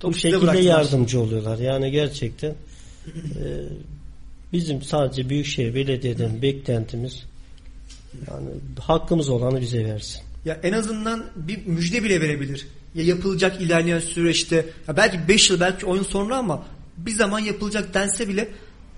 [0.00, 0.64] Topu Bu şekilde bıraktılar.
[0.64, 1.58] yardımcı oluyorlar.
[1.58, 2.54] Yani gerçekten
[3.14, 3.46] e,
[4.52, 7.24] bizim sadece Büyükşehir Belediye'den beklentimiz
[8.30, 8.48] yani
[8.80, 10.22] hakkımız olanı bize versin.
[10.44, 12.66] Ya en azından bir müjde bile verebilir.
[12.94, 17.38] Ya yapılacak ilerleyen süreçte ya belki 5 yıl belki 10 yıl sonra ama bir zaman
[17.38, 18.48] yapılacak dense bile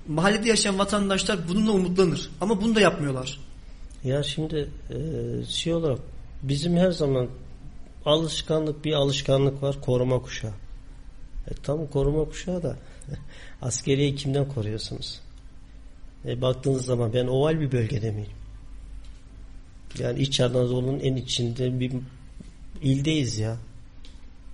[0.09, 2.31] mahallede yaşayan vatandaşlar bununla umutlanır.
[2.41, 3.41] Ama bunu da yapmıyorlar.
[4.05, 4.97] Ya şimdi e,
[5.49, 5.99] şey olarak
[6.43, 7.29] bizim her zaman
[8.05, 10.53] alışkanlık bir alışkanlık var koruma kuşağı.
[11.51, 12.77] E, tam koruma kuşağı da
[13.63, 15.21] askeriye kimden koruyorsunuz?
[16.25, 18.38] E, baktığınız zaman ben oval bir bölgede miyim?
[19.99, 21.93] Yani İç Anadolu'nun en içinde bir
[22.83, 23.57] ildeyiz ya.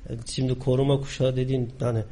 [0.08, 2.02] Yani şimdi koruma kuşağı dediğin hani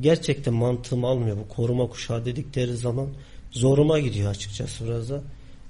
[0.00, 3.08] gerçekten mantığım almıyor bu koruma kuşağı dedikleri zaman
[3.50, 5.22] zoruma gidiyor açıkçası biraz da.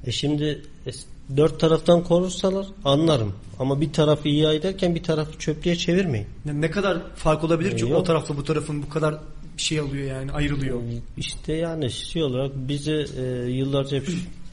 [0.06, 0.90] E şimdi e,
[1.36, 3.32] dört taraftan korursalar anlarım.
[3.58, 6.26] Ama bir tarafı iyi ederken bir tarafı çöplüğe çevirmeyin.
[6.44, 8.06] Ya ne kadar fark olabilir ki E, o yok.
[8.06, 9.14] tarafla bu tarafın bu kadar
[9.56, 10.80] şey alıyor yani ayrılıyor.
[11.16, 14.08] İşte yani şey olarak bizi e, yıllarca hep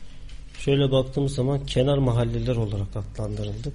[0.66, 3.74] şöyle baktığımız zaman kenar mahalleler olarak adlandırıldık.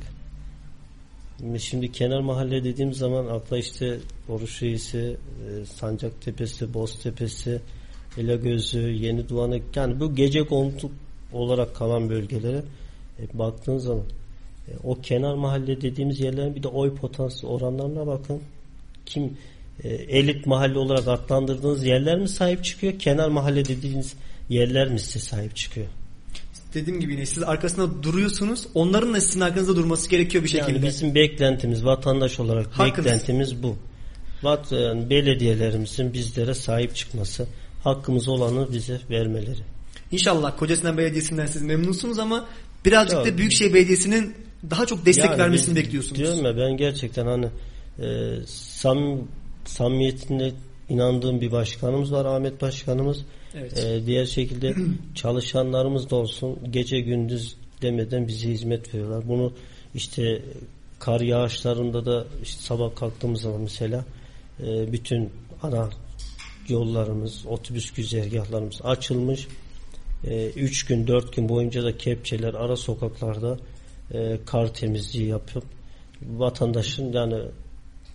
[1.59, 5.17] Şimdi kenar mahalle dediğim zaman akla işte Oruç Reisi,
[5.49, 7.61] e, Sancaktepe'si, Boztepe'si,
[8.19, 10.85] Elagözü, Yeni Duvanık yani bu gece konut
[11.33, 12.63] olarak kalan bölgelere
[13.19, 14.05] e, baktığın zaman
[14.69, 18.41] e, o kenar mahalle dediğimiz yerlerin bir de oy potansiyel oranlarına bakın.
[19.07, 19.37] Kim
[19.85, 22.99] e, elit mahalle olarak adlandırdığınız yerler mi sahip çıkıyor?
[22.99, 24.15] Kenar mahalle dediğiniz
[24.49, 25.87] yerler mi size sahip çıkıyor?
[26.77, 28.67] Dediğim gibi yine siz arkasında duruyorsunuz.
[28.75, 30.73] Onların da sizin arkanızda durması gerekiyor bir şekilde.
[30.73, 32.99] Yani bizim beklentimiz vatandaş olarak Hakkınız.
[33.07, 33.77] beklentimiz bu.
[34.43, 37.47] Vat, yani belediyelerimizin bizlere sahip çıkması,
[37.85, 39.61] hakkımız olanı bize vermeleri.
[40.13, 42.47] İnşallah Kocasinan Belediyesi'nden siz memnunsunuz ama
[42.85, 44.35] birazcık Ya, da Büyükşehir Belediyesi'nin
[44.71, 46.19] daha çok destek Yani vermesini biz- bekliyorsunuz.
[46.19, 47.47] Diyorum ya ben gerçekten hani
[47.99, 49.19] e, sam,
[49.65, 50.53] samimiyetine
[50.89, 53.25] inandığım bir başkanımız var Ahmet Başkanımız.
[53.55, 53.85] Evet.
[53.85, 54.75] E, diğer şekilde
[55.15, 59.29] çalışanlarımız da olsun gece gündüz demeden bize hizmet veriyorlar.
[59.29, 59.53] Bunu
[59.95, 60.43] işte
[60.99, 64.05] kar yağışlarında da işte sabah kalktığımız zaman mesela
[64.61, 65.31] e, bütün
[65.63, 65.91] ana
[66.69, 69.49] yollarımız, otobüs güzergahlarımız açılmış.
[70.57, 73.59] 3 gün 4 gün boyunca da kepçeler ara sokaklarda
[74.15, 75.65] e, kar temizliği yapıp
[76.23, 77.43] vatandaşın yani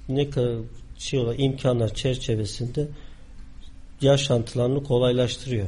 [0.09, 0.57] ne kadar
[1.01, 2.87] şey olan imkanlar çerçevesinde
[4.01, 5.67] yaşantılarını kolaylaştırıyor.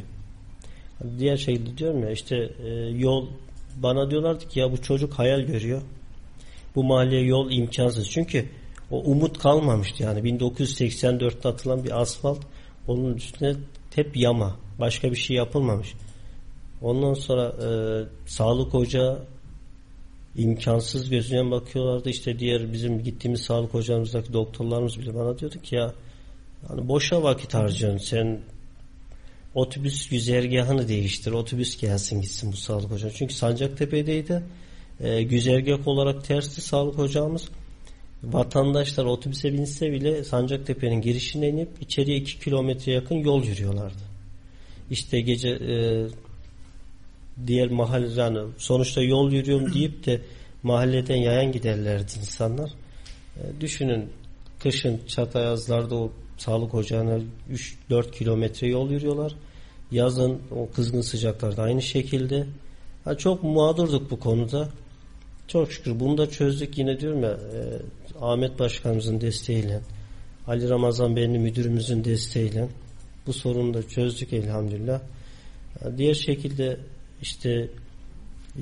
[1.19, 3.27] Diğer şekilde diyorum ya işte e, yol
[3.77, 5.81] bana diyorlardı ki ya bu çocuk hayal görüyor.
[6.75, 8.09] Bu mahalleye yol imkansız.
[8.09, 8.49] Çünkü
[8.91, 12.39] o umut kalmamıştı yani 1984'te atılan bir asfalt
[12.87, 13.55] onun üstüne
[13.95, 14.55] hep yama.
[14.79, 15.93] Başka bir şey yapılmamış.
[16.81, 17.69] Ondan sonra e,
[18.25, 19.19] sağlık ocağı
[20.35, 22.09] imkansız gözüne bakıyorlardı.
[22.09, 25.93] İşte diğer bizim gittiğimiz sağlık ocağımızdaki doktorlarımız bile bana diyordu ki ya
[26.67, 27.97] hani boşa vakit harcıyorsun.
[27.97, 28.39] Sen
[29.55, 31.31] otobüs güzergahını değiştir.
[31.31, 33.11] Otobüs gelsin gitsin bu sağlık ocağı.
[33.11, 34.43] Çünkü Sancaktepe'deydi.
[34.99, 37.49] E, güzergah olarak tersti sağlık ocağımız.
[38.23, 44.03] Vatandaşlar otobüse binse bile Sancaktepe'nin girişine inip içeriye 2 kilometre yakın yol yürüyorlardı.
[44.91, 46.05] İşte gece e,
[47.47, 50.21] diğer mahalle yani sonuçta yol yürüyorum deyip de
[50.63, 52.71] mahalleden yayan giderlerdi insanlar.
[53.37, 54.09] E, düşünün
[54.59, 57.19] kışın Çatayazlar'da o sağlık ocağına
[57.89, 59.35] 3-4 kilometre yol yürüyorlar.
[59.91, 62.45] Yazın o kızgın sıcaklarda aynı şekilde.
[63.03, 64.69] Ha, çok mağdurduk bu konuda.
[65.47, 67.61] Çok şükür bunu da çözdük yine diyorum ya e,
[68.21, 69.81] Ahmet Başkanımızın desteğiyle
[70.47, 72.67] Ali Ramazan Bey'in müdürümüzün desteğiyle
[73.27, 75.01] bu sorunu da çözdük elhamdülillah.
[75.97, 76.77] Diğer şekilde
[77.23, 77.69] işte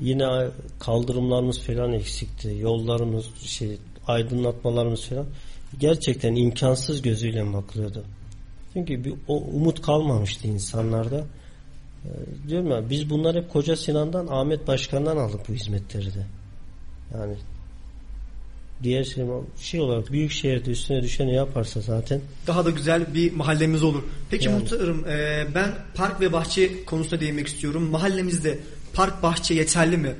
[0.00, 0.48] yine
[0.78, 2.56] kaldırımlarımız falan eksikti.
[2.60, 5.26] Yollarımız şey aydınlatmalarımız falan
[5.80, 8.04] gerçekten imkansız gözüyle bakılıyordu.
[8.72, 11.24] Çünkü bir, o umut kalmamıştı insanlarda.
[12.04, 16.26] Ee, diyorum ya biz bunlar hep Koca Sinan'dan Ahmet Başkan'dan aldık bu hizmetleri de.
[17.14, 17.34] Yani
[18.82, 19.24] diğer şey,
[19.60, 24.02] şey olarak büyük şehirde üstüne düşeni yaparsa zaten Daha da güzel bir mahallemiz olur.
[24.30, 24.58] Peki Yani.
[24.58, 27.90] muhtarım e, ben park ve bahçe konusuna değinmek istiyorum.
[27.90, 28.58] Mahallemizde
[28.94, 30.14] park bahçe yeterli mi?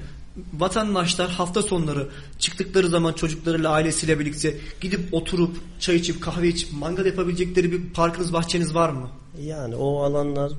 [0.58, 2.08] Vatandaşlar hafta sonları
[2.38, 8.32] çıktıkları zaman çocuklarıyla ailesiyle birlikte gidip oturup çay içip kahve içip mangal yapabilecekleri bir parkınız
[8.32, 9.10] bahçeniz var mı?
[9.42, 10.52] Yani o alanlar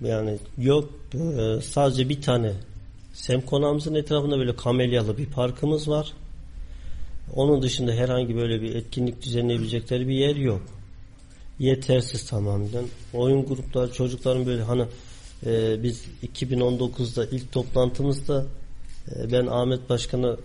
[0.00, 2.52] yani yok Ee, sadece bir tane
[3.12, 6.12] Sem konağımızın etrafında böyle kamelyalı bir parkımız var.
[7.34, 10.62] Onun dışında herhangi böyle bir etkinlik düzenleyebilecekleri bir yer yok.
[11.58, 12.84] Yetersiz tamamen.
[13.14, 14.84] Oyun grupları çocukların böyle hani
[15.46, 16.04] e, biz
[16.36, 18.46] 2019'da ilk toplantımızda
[19.16, 20.36] e, ben Ahmet Başkan'a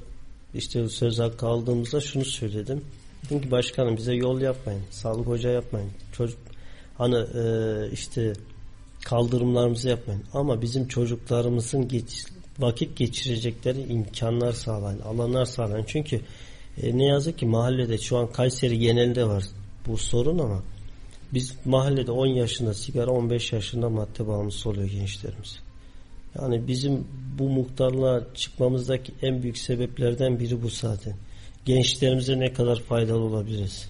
[0.53, 2.81] işte söz hakkı aldığımızda şunu söyledim.
[3.25, 4.81] Dedim ki başkanım bize yol yapmayın.
[4.91, 5.89] Sağlık ocağı yapmayın.
[6.11, 6.39] Çocuk
[6.97, 7.43] hani e,
[7.91, 8.33] işte
[9.05, 10.23] kaldırımlarımızı yapmayın.
[10.33, 12.25] Ama bizim çocuklarımızın geç,
[12.59, 14.99] vakit geçirecekleri imkanlar sağlayın.
[14.99, 15.85] Alanlar sağlayın.
[15.87, 16.21] Çünkü
[16.81, 19.43] e, ne yazık ki mahallede şu an Kayseri genelinde var
[19.87, 20.63] bu sorun ama
[21.33, 25.59] biz mahallede 10 yaşında sigara 15 yaşında madde bağımlısı oluyor gençlerimiz.
[26.41, 27.07] Yani bizim
[27.39, 31.13] bu muhtarlığa çıkmamızdaki en büyük sebeplerden biri bu zaten.
[31.65, 33.89] Gençlerimize ne kadar faydalı olabiliriz?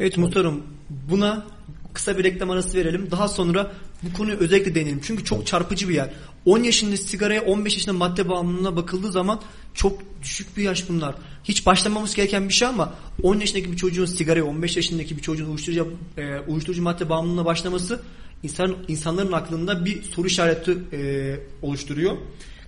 [0.00, 0.66] Evet muhtarım
[1.10, 1.46] buna
[1.92, 3.10] kısa bir reklam arası verelim.
[3.10, 3.72] Daha sonra
[4.04, 5.00] bu konuyu özellikle değinelim.
[5.02, 6.10] Çünkü çok çarpıcı bir yer.
[6.46, 9.40] 10 yaşında sigaraya 15 yaşında madde bağımlılığına bakıldığı zaman
[9.74, 11.14] çok düşük bir yaş bunlar.
[11.44, 15.48] Hiç başlamamız gereken bir şey ama 10 yaşındaki bir çocuğun sigaraya 15 yaşındaki bir çocuğun
[15.48, 18.00] uyuşturucu, e, uyuşturucu madde bağımlılığına başlaması
[18.42, 22.16] insan insanların aklında bir soru işareti e, oluşturuyor.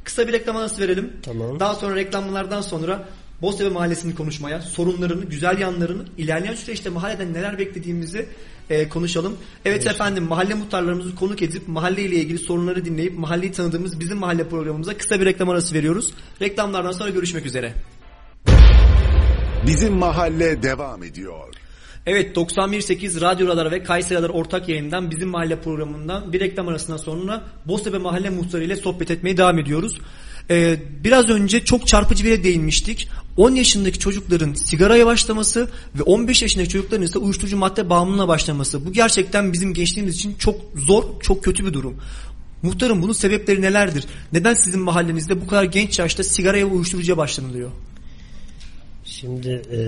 [0.05, 1.13] Kısa bir reklam arası verelim.
[1.23, 1.61] Tamam.
[1.61, 3.09] Daha sonra reklamlardan sonra
[3.43, 8.29] Boztepe Mahallesi'ni konuşmaya, sorunlarını, güzel yanlarını, ilerleyen süreçte mahalleden neler beklediğimizi
[8.71, 9.37] e, konuşalım.
[9.65, 14.19] Evet, evet efendim mahalle muhtarlarımızı konuk edip mahalle ile ilgili sorunları dinleyip mahalleyi tanıdığımız bizim
[14.19, 16.13] mahalle programımıza kısa bir reklam arası veriyoruz.
[16.43, 17.75] Reklamlardan sonra görüşmek üzere.
[19.67, 21.55] Bizim mahalle devam ediyor.
[22.07, 26.97] Evet 91.8 Radyo Radar ve Kayseri Radar ortak yayından bizim mahalle programından bir reklam arasından
[26.97, 29.99] sonra Boztepe Mahalle Muhtarı ile sohbet etmeye devam ediyoruz.
[30.51, 33.09] Ee, biraz önce çok çarpıcı bir yere değinmiştik.
[33.37, 38.87] 10 yaşındaki çocukların sigaraya başlaması ve 15 yaşındaki çocukların ise uyuşturucu madde bağımlılığına başlaması.
[38.87, 41.97] Bu gerçekten bizim gençliğimiz için çok zor, çok kötü bir durum.
[42.63, 44.05] Muhtarım bunun sebepleri nelerdir?
[44.33, 47.71] Neden sizin mahallenizde bu kadar genç yaşta sigaraya ve uyuşturucuya başlanılıyor?
[49.05, 49.81] Şimdi e,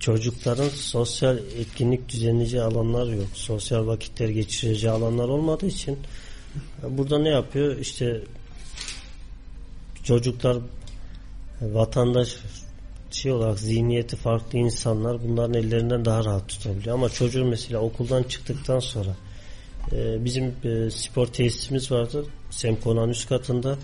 [0.00, 3.28] çocukların sosyal etkinlik düzenleyeceği alanlar yok.
[3.34, 5.98] Sosyal vakitler geçireceği alanlar olmadığı için
[6.90, 7.78] burada ne yapıyor?
[7.78, 8.22] İşte
[10.04, 10.56] çocuklar
[11.60, 12.36] vatandaş
[13.10, 16.94] şey olarak zihniyeti farklı insanlar bunların ellerinden daha rahat tutabiliyor.
[16.94, 19.16] Ama çocuğun mesela okuldan çıktıktan sonra
[19.92, 22.24] e, bizim e, spor tesisimiz vardı.
[22.50, 23.78] Semkona'nın üst katında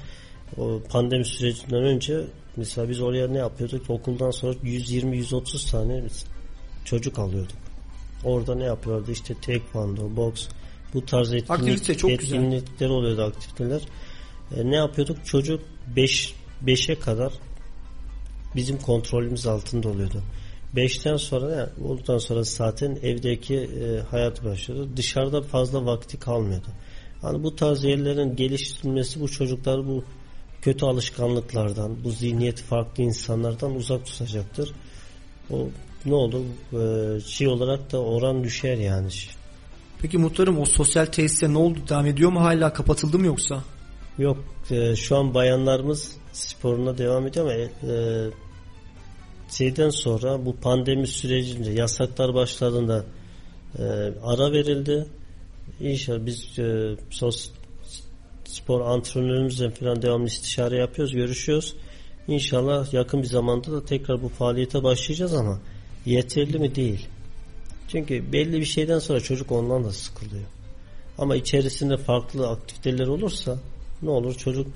[0.59, 2.20] o pandemi sürecinden önce
[2.57, 3.91] mesela biz oraya ne yapıyorduk?
[3.91, 6.03] Okuldan sonra 120-130 tane
[6.85, 7.57] çocuk alıyorduk.
[8.25, 9.11] Orada ne yapıyordu?
[9.11, 10.49] İşte tekvando, boks
[10.95, 12.89] bu tarz etkinlik, Aktivite çok etkinlikler güzel.
[12.89, 13.83] oluyordu aktiviteler.
[14.57, 15.27] E, ne yapıyorduk?
[15.27, 15.61] Çocuk
[15.97, 16.35] 5
[16.66, 17.33] 5'e kadar
[18.57, 20.22] bizim kontrolümüz altında oluyordu.
[20.76, 24.88] 5'ten sonra yani olduktan sonra zaten evdeki e, hayat başlıyordu.
[24.96, 26.68] Dışarıda fazla vakti kalmıyordu.
[27.22, 30.05] Yani bu tarz yerlerin geliştirilmesi bu çocuklar bu
[30.62, 34.72] kötü alışkanlıklardan, bu zihniyeti farklı insanlardan uzak tutacaktır.
[35.50, 35.68] O
[36.07, 39.09] ne olur e, şey olarak da oran düşer yani.
[40.03, 41.78] Peki muhtarım o sosyal tesise ne oldu?
[41.88, 42.72] Devam ediyor mu hala?
[42.72, 43.62] Kapatıldı mı yoksa?
[44.19, 47.55] Yok e, şu an bayanlarımız sporuna devam ediyor ama
[47.93, 48.31] e,
[49.51, 53.05] şeyden sonra bu pandemi sürecinde yasaklar başladığında
[53.79, 53.83] e,
[54.23, 55.07] ara verildi.
[55.81, 57.51] İnşallah biz e, sos,
[58.45, 61.75] spor antrenörümüzle falan devamlı istişare yapıyoruz, görüşüyoruz.
[62.29, 65.61] İnşallah yakın bir zamanda da tekrar bu faaliyete başlayacağız ama
[66.07, 67.07] yeterli mi değil.
[67.89, 70.45] Çünkü belli bir şeyden sonra çocuk ondan da sıkılıyor.
[71.19, 73.59] Ama içerisinde farklı aktiviteler olursa
[74.03, 74.66] ne olur çocuk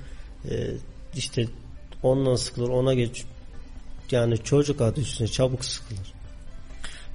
[0.50, 0.70] e,
[1.16, 1.46] işte
[2.02, 3.24] ondan sıkılır ona geç
[4.10, 6.12] yani çocuk adı üstüne çabuk sıkılır.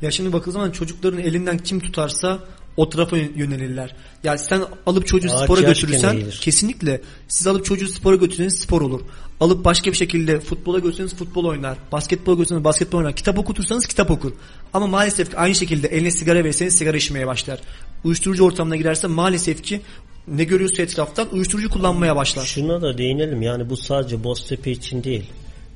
[0.01, 2.39] Ya şimdi bakıldığı zaman çocukların elinden kim tutarsa
[2.77, 3.95] o tarafa yönelirler.
[4.23, 9.01] Yani sen alıp çocuğu Ağaç spora götürürsen kesinlikle siz alıp çocuğu spora götürürseniz spor olur.
[9.39, 11.77] Alıp başka bir şekilde futbola götürürseniz futbol oynar.
[11.91, 13.15] Basketbol götürürseniz basketbol oynar.
[13.15, 14.31] Kitap okutursanız kitap okur.
[14.73, 17.59] Ama maalesef aynı şekilde eline sigara verirseniz sigara içmeye başlar.
[18.03, 19.81] Uyuşturucu ortamına girerse maalesef ki
[20.27, 22.45] ne görüyorsa etraftan uyuşturucu kullanmaya başlar.
[22.45, 25.25] Şuna da değinelim yani bu sadece Boztepe için değil.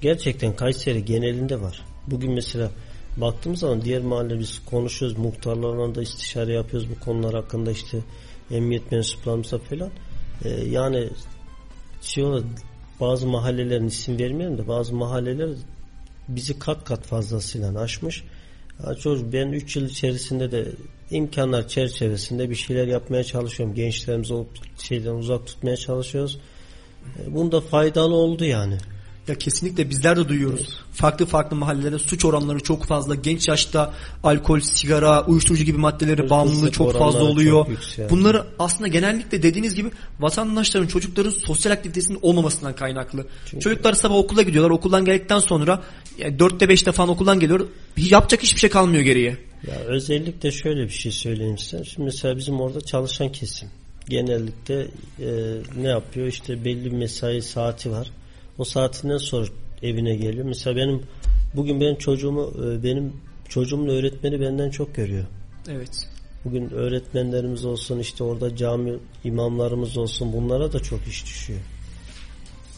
[0.01, 1.81] Gerçekten Kayseri genelinde var.
[2.07, 2.71] Bugün mesela
[3.17, 5.17] baktığımız zaman diğer mahalle biz konuşuyoruz.
[5.17, 7.97] Muhtarlarla da istişare yapıyoruz bu konular hakkında işte
[8.51, 9.89] emniyet mensuplarımızla falan.
[10.45, 11.09] Ee, yani
[12.01, 12.43] şey olarak
[12.99, 15.49] bazı mahallelerin isim vermeyelim de bazı mahalleler
[16.27, 18.23] bizi kat kat fazlasıyla aşmış.
[18.99, 20.71] Çocuk ben 3 yıl içerisinde de
[21.11, 23.75] imkanlar çerçevesinde bir şeyler yapmaya çalışıyorum.
[23.75, 24.47] Gençlerimizi o
[24.77, 26.39] şeyden uzak tutmaya çalışıyoruz.
[27.19, 28.77] E, bunda faydalı oldu yani.
[29.27, 30.59] Ya kesinlikle bizler de duyuyoruz.
[30.59, 30.69] Evet.
[30.93, 33.15] Farklı farklı mahallelerde suç oranları çok fazla.
[33.15, 37.65] Genç yaşta alkol, sigara, uyuşturucu gibi maddeleri bağımlılığı çok fazla oluyor.
[37.95, 43.27] Çok Bunları aslında genellikle dediğiniz gibi vatandaşların, çocukların sosyal aktivitesinin olmamasından kaynaklı.
[43.45, 43.63] Çünkü...
[43.63, 44.71] Çocuklar sabah okula gidiyorlar.
[44.71, 45.83] Okuldan geldikten sonra
[46.17, 47.67] yani 4'te 5'te falan okuldan geliyor.
[47.97, 49.37] Yapacak hiçbir şey kalmıyor geriye.
[49.67, 51.83] Ya özellikle şöyle bir şey söyleyeyim size.
[51.83, 53.69] Şimdi mesela bizim orada çalışan kesim
[54.09, 54.81] genellikle
[55.19, 55.29] e,
[55.81, 56.27] ne yapıyor?
[56.27, 58.11] İşte belli bir mesai saati var
[58.57, 59.47] o saatinden sonra
[59.83, 60.45] evine geliyor.
[60.45, 61.01] Mesela benim
[61.53, 63.13] bugün benim çocuğumu e, benim
[63.49, 65.25] çocuğumun öğretmeni benden çok görüyor.
[65.69, 66.07] Evet.
[66.45, 68.93] Bugün öğretmenlerimiz olsun işte orada cami
[69.23, 71.59] imamlarımız olsun bunlara da çok iş düşüyor.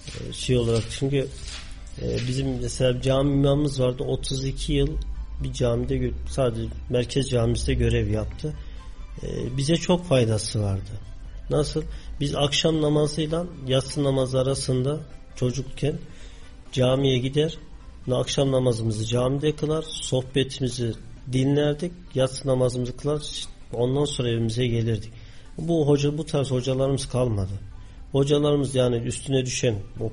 [0.08, 1.28] E, şey olarak çünkü
[2.02, 4.98] e, bizim mesela cami imamımız vardı 32 yıl
[5.44, 8.54] bir camide sadece merkez camisinde görev yaptı.
[9.58, 10.92] Bize çok faydası vardı.
[11.50, 11.84] Nasıl?
[12.20, 15.00] Biz akşam namazıyla yatsı namazı arasında
[15.36, 15.96] çocukken
[16.72, 17.58] camiye gider
[18.16, 20.94] akşam namazımızı camide kılar sohbetimizi
[21.32, 23.22] dinlerdik yatsı namazımızı kılar
[23.74, 25.14] ondan sonra evimize gelirdik
[25.58, 27.52] bu hoca bu tarz hocalarımız kalmadı
[28.12, 30.12] hocalarımız yani üstüne düşen o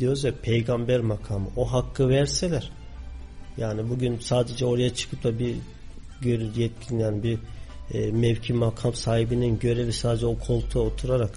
[0.00, 2.70] diyoruz ya peygamber makamı o hakkı verseler
[3.56, 5.56] yani bugün sadece oraya çıkıp da bir
[6.56, 7.38] yetkin yani bir
[7.94, 11.30] e, mevki makam sahibinin görevi sadece o koltuğa oturarak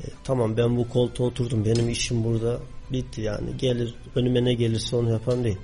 [0.00, 2.58] e, tamam ben bu koltuğa oturdum benim işim burada
[2.92, 5.58] bitti yani gelir önüme ne gelirse onu yapan değil.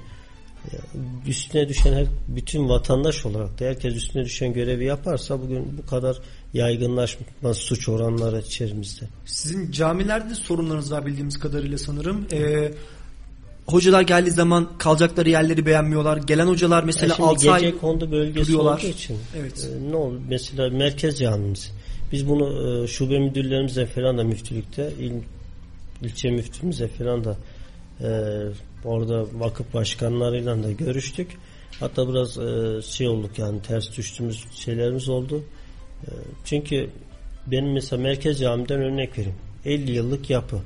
[1.26, 6.16] Üstüne düşen her bütün vatandaş olarak da herkes üstüne düşen görevi yaparsa bugün bu kadar
[6.54, 9.04] yaygınlaşmaz suç oranları içerimizde.
[9.26, 12.26] Sizin camilerde sorunlarınız var bildiğimiz kadarıyla sanırım.
[12.32, 12.72] Ee,
[13.66, 16.16] hocalar geldiği zaman kalacakları yerleri beğenmiyorlar.
[16.16, 18.78] Gelen hocalar mesela Yani 6 ay kondu bölgesi duruyorlar.
[18.78, 19.70] olduğu için Evet.
[19.72, 20.20] e, ne oldu?
[20.28, 21.72] Mesela merkez camimiz.
[22.12, 25.12] Biz bunu e, şube müdürlerimize falan da müftülükte il,
[26.02, 27.36] ilçe müftümüze falan da
[28.00, 28.08] e,
[28.85, 31.37] orada vakıf başkanlarıyla da görüştük.
[31.80, 35.45] Hatta biraz e, şey olduk yani ters düştüğümüz şeylerimiz oldu.
[36.07, 36.11] E,
[36.45, 36.91] çünkü
[37.47, 39.39] benim mesela merkez camiden örnek vereyim.
[39.64, 40.61] 50 yıllık yapı.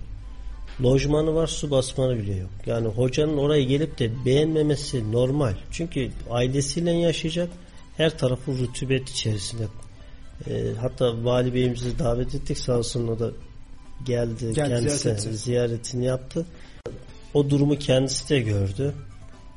[0.83, 2.51] Lojmanı var su basmanı bile yok.
[2.67, 5.55] Yani hocanın oraya gelip de beğenmemesi normal.
[5.71, 7.49] Çünkü ailesiyle yaşayacak
[7.97, 9.62] her tarafı rutubet içerisinde.
[10.49, 13.31] Ee, hatta vali beyimizi davet ettik sağ olsun o da
[14.07, 16.47] geldi, Geldi, kendisi ziyaretini yaptı.
[17.37, 18.95] O durumu kendisi de gördü.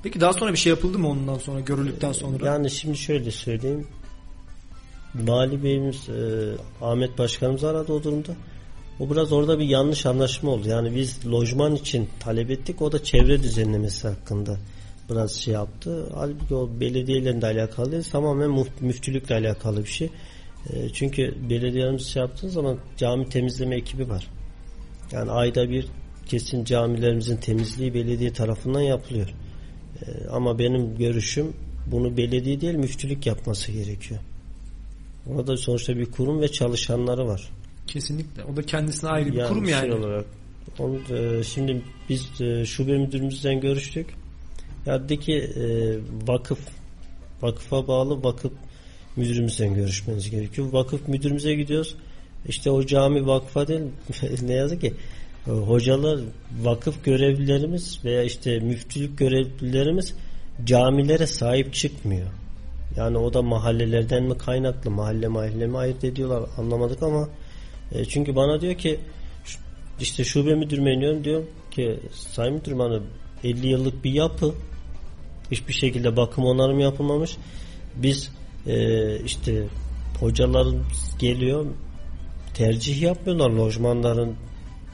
[0.04, 2.46] Peki daha sonra bir şey yapıldı mı ondan sonra görüldükten sonra?
[2.46, 3.88] Yani şimdi şöyle söyleyeyim.
[5.16, 6.52] Vali Beyimiz e,
[6.82, 8.32] Ahmet Başkanımız aradı o durumda.
[9.00, 10.70] O biraz orada bir yanlış anlaşma oldu.
[10.70, 12.82] Yani biz lojman için talep ettik.
[12.82, 14.58] O da çevre düzenlemesi hakkında
[15.10, 16.10] biraz şey yaptı.
[16.14, 18.04] Halbuki o belediyelerle de alakalı değil.
[18.12, 20.10] Tamamen müftülükle alakalı bir şey.
[20.70, 24.28] E, çünkü belediyelerimiz şey yaptığı zaman cami temizleme ekibi var.
[25.12, 25.86] Yani ayda bir
[26.30, 29.30] kesin camilerimizin temizliği belediye tarafından yapılıyor.
[30.02, 31.54] Ee, ama benim görüşüm
[31.88, 34.20] bunu belediye değil müftülük yapması gerekiyor.
[35.28, 37.50] Orada sonuçta bir kurum ve çalışanları var.
[37.88, 38.44] Kesinlikle.
[38.44, 39.82] O da kendisine ayrı bir Yani kurum yani.
[39.82, 40.26] Şey olarak.
[40.80, 44.08] Onu, e, şimdi biz e, şube müdürümüzden görüştük.
[44.86, 45.66] Ya dedi ki e,
[46.28, 46.60] vakıf
[47.42, 48.52] vakıfa bağlı vakıf
[49.16, 50.74] müdürümüzden görüşmeniz gerekiyor.
[50.74, 51.96] Vakıf müdürümüze gidiyoruz.
[52.48, 53.82] İşte o cami vakfa değil
[54.42, 54.94] ne yazık ki e,
[55.52, 56.20] hocalar
[56.62, 60.14] vakıf görevlilerimiz veya işte müftülük görevlilerimiz
[60.66, 62.28] camilere sahip çıkmıyor.
[62.98, 67.30] Yani o da mahallelerden mi kaynaklı mahalle mahalle mi ayırt ediyorlar anlamadık ama
[67.92, 69.00] e, çünkü bana diyor ki
[70.00, 73.00] işte şube müdürüme iniyorum diyor ki sayın müdürüm hani
[73.44, 74.54] 50 yıllık bir yapı
[75.52, 77.38] hiçbir şekilde bakım onarım yapılmamış.
[77.96, 78.32] Biz
[78.68, 79.68] e, işte
[80.20, 80.84] hocaların
[81.20, 81.66] geliyor
[82.54, 84.36] tercih yapmıyorlar lojmanların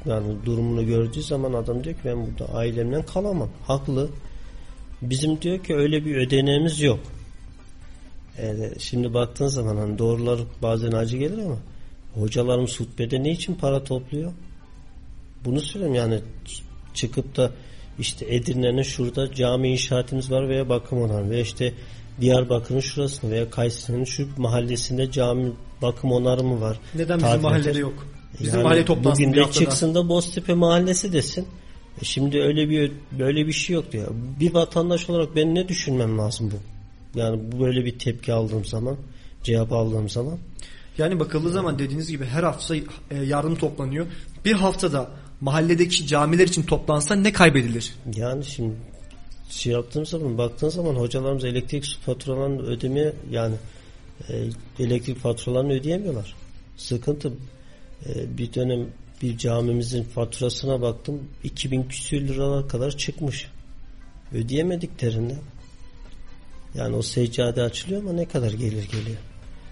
[0.05, 3.49] yani durumunu gördüğü zaman adam diyor ki ben burada ailemden kalamam.
[3.67, 4.09] Haklı.
[5.01, 6.99] Bizim diyor ki öyle bir ödeneğimiz yok.
[8.43, 11.57] Yani şimdi baktığın zaman hani doğrular bazen acı gelir ama
[12.13, 14.33] hocalarımız hutbede ne için para topluyor?
[15.45, 16.19] Bunu söylüyorum yani
[16.93, 17.51] çıkıp da
[17.99, 21.73] işte Edirne'nin şurada cami inşaatımız var veya bakım onarım veya işte
[22.21, 25.51] Diyarbakır'ın şurasında veya Kayseri'nin şu mahallesinde cami
[25.81, 26.79] bakım onarımı var.
[26.95, 28.07] Neden bizim mahallede yok?
[28.39, 31.47] Bizim yani mahalle toplansın bugün de çıksın da Boztepe mahallesi desin.
[32.01, 34.07] E şimdi öyle bir böyle bir şey yok diyor.
[34.39, 36.55] Bir vatandaş olarak ben ne düşünmem lazım bu?
[37.19, 38.97] Yani bu böyle bir tepki aldığım zaman,
[39.43, 40.38] cevap aldığım zaman
[40.97, 42.83] Yani bakıldığı zaman dediğiniz gibi her hafta e,
[43.25, 44.05] yardım toplanıyor.
[44.45, 45.09] Bir haftada
[45.41, 47.93] mahalledeki camiler için toplansa ne kaybedilir?
[48.15, 48.75] yani şimdi
[49.49, 53.55] şey yaptığım zaman baktığın zaman hocalarımız elektrik su faturalarını ödemeye yani
[54.29, 54.33] e,
[54.79, 56.36] elektrik faturalarını ödeyemiyorlar.
[56.77, 57.33] Sıkıntı
[58.09, 58.87] E, bir dönem
[59.21, 63.47] bir camimizin faturasına baktım 2000 küsür liralar kadar çıkmış.
[64.33, 65.39] Ödeyemediklerinden.
[66.75, 69.17] Yani o seccade açılıyor ama ne kadar gelir geliyor.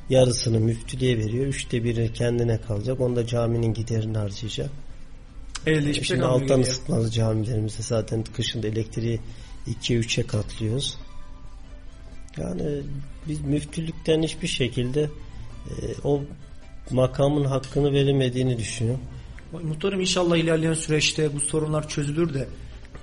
[0.09, 1.45] Yarısını müftülüğe veriyor.
[1.45, 2.99] Üçte biri kendine kalacak.
[2.99, 4.69] Onda caminin giderini harcayacak.
[5.65, 6.41] Elde hiçbir şey kalmıyor.
[6.41, 9.19] alttan ısıtmalı camilerimizde zaten kışında elektriği
[9.67, 10.97] 2'ye 3'e katlıyoruz.
[12.37, 12.81] Yani
[13.27, 15.73] biz müftülükten hiçbir şekilde e,
[16.03, 16.21] o
[16.91, 19.01] makamın hakkını veremediğini düşünüyorum.
[19.63, 22.47] Muhtarım inşallah ilerleyen süreçte bu sorunlar çözülür de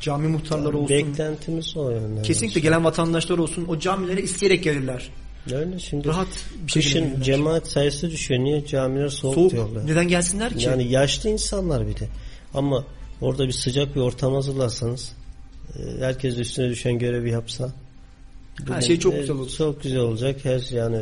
[0.01, 0.97] cami muhtarları olsun.
[0.97, 2.23] Beklentimiz o yönde.
[2.23, 5.11] Kesinlikle gelen vatandaşlar olsun o camilere isteyerek gelirler.
[5.53, 6.29] Öyle şimdi Rahat
[6.67, 7.23] bir kışın gelirler.
[7.23, 8.45] cemaat sayısı düşüyor.
[8.45, 9.51] Niye camiler soğuk, Soğuk.
[9.51, 9.87] diyorlar.
[9.87, 10.67] Neden gelsinler ki?
[10.67, 12.09] Yani yaşlı insanlar bir de.
[12.55, 12.85] Ama
[13.21, 15.13] orada bir sıcak bir ortam hazırlarsanız
[15.79, 17.71] e, herkes üstüne düşen görevi yapsa
[18.61, 19.51] bugün, şey çok e, güzel olur.
[19.59, 20.45] Çok güzel olacak.
[20.45, 20.99] Her yani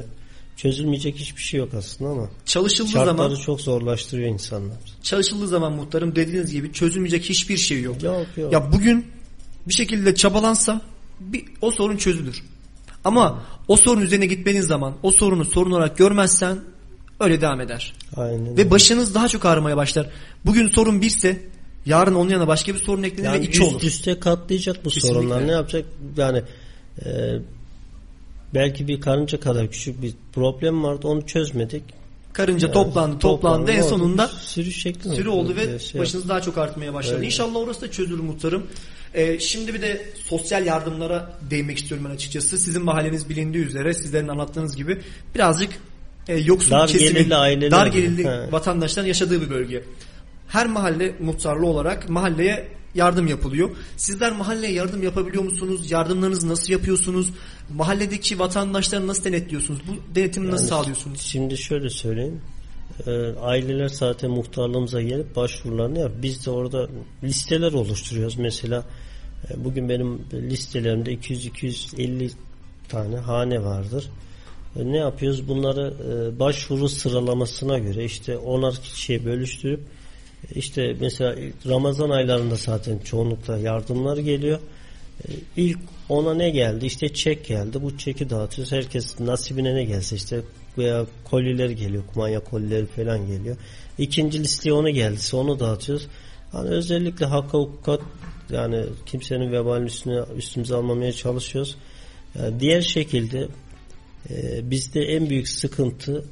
[0.58, 4.76] çözülmeyecek hiçbir şey yok aslında ama Çalışıldığı şartları zaman çok zorlaştırıyor insanlar.
[5.02, 8.02] çalışıldığı zaman muhtarım dediğiniz gibi çözülmeyecek hiçbir şey yok.
[8.02, 8.52] Yok yok.
[8.52, 9.06] Ya bugün
[9.68, 10.80] bir şekilde çabalansa
[11.20, 12.42] bir, o sorun çözülür.
[13.04, 16.58] Ama o sorun üzerine gitmeniz zaman o sorunu sorun olarak görmezsen
[17.20, 17.94] öyle devam eder.
[18.16, 18.56] Aynen.
[18.56, 20.10] Ve başınız daha çok ağrımaya başlar.
[20.46, 21.42] Bugün sorun birse
[21.86, 23.82] yarın onun yanına başka bir sorun eklenir yani ve iki üst olur.
[23.82, 25.14] üste katlayacak bu Kesinlikle.
[25.14, 25.46] sorunlar.
[25.46, 25.84] Ne yapacak?
[26.16, 26.42] Yani
[27.04, 27.10] e,
[28.54, 31.06] belki bir karınca kadar küçük bir problem vardı.
[31.06, 31.82] Onu çözmedik.
[32.32, 33.70] Karınca toplandı, toplandı.
[33.70, 33.88] En oldu.
[33.88, 37.16] sonunda sürü şekli sürü oldu ve Şey- başınız daha çok artmaya başladı.
[37.16, 37.26] Öyle.
[37.26, 38.66] İnşallah orası da çözülür muhtarım.
[39.14, 42.58] Ee, şimdi bir de sosyal yardımlara değinmek istiyorum ben açıkçası.
[42.58, 45.00] Sizin mahalleniz bilindiği üzere sizlerin anlattığınız gibi
[45.34, 45.70] birazcık
[46.28, 49.82] e, yoksul Dar kesimin, gelirli aileler dar gelirli vatandaşların yaşadığı bir bölge.
[50.48, 52.68] Her mahalle muhtarlı olarak mahalleye
[52.98, 53.70] yardım yapılıyor.
[53.96, 55.90] Sizler mahalleye yardım yapabiliyor musunuz?
[55.90, 57.30] Yardımlarınızı nasıl yapıyorsunuz?
[57.74, 59.80] Mahalledeki vatandaşları nasıl denetliyorsunuz?
[59.88, 61.20] Bu denetimi nasıl Yani sağlıyorsunuz?
[61.20, 62.40] Şimdi şöyle söyleyeyim.
[63.06, 66.12] Ee, aileler zaten muhtarlığımıza gelip başvurularını yap.
[66.22, 66.88] Biz de orada
[67.24, 68.36] listeler oluşturuyoruz.
[68.36, 68.84] Mesela
[69.50, 72.30] e, bugün benim listelerimde 200-250
[72.88, 74.10] tane hane vardır.
[74.76, 75.48] E, ne yapıyoruz?
[75.48, 79.80] Bunları e, başvuru sıralamasına göre işte onar kişiye bölüştürüp
[80.54, 81.36] işte mesela
[81.66, 84.58] Ramazan aylarında zaten çoğunlukla yardımlar geliyor.
[85.28, 85.78] E, İlk
[86.08, 86.86] ona ne geldi?
[86.86, 87.82] İşte çek geldi.
[87.82, 88.72] Bu çeki dağıtıyoruz.
[88.72, 90.40] Herkes nasibine ne gelse işte
[90.78, 92.02] veya koliler geliyor.
[92.12, 93.56] Kumanya kolileri falan geliyor.
[93.98, 96.06] İkinci listeye onu geldiyse onu dağıtıyoruz.
[96.52, 98.00] Hani özellikle hakka hukukat
[98.50, 101.76] yani kimsenin vebalini üstüne, üstümüze almamaya çalışıyoruz.
[102.38, 103.48] Yani diğer şekilde
[104.30, 106.24] e, bizde en büyük sıkıntı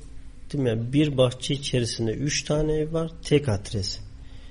[0.52, 0.92] değil mi?
[0.92, 3.10] Bir bahçe içerisinde üç tane ev var.
[3.22, 3.98] Tek adres.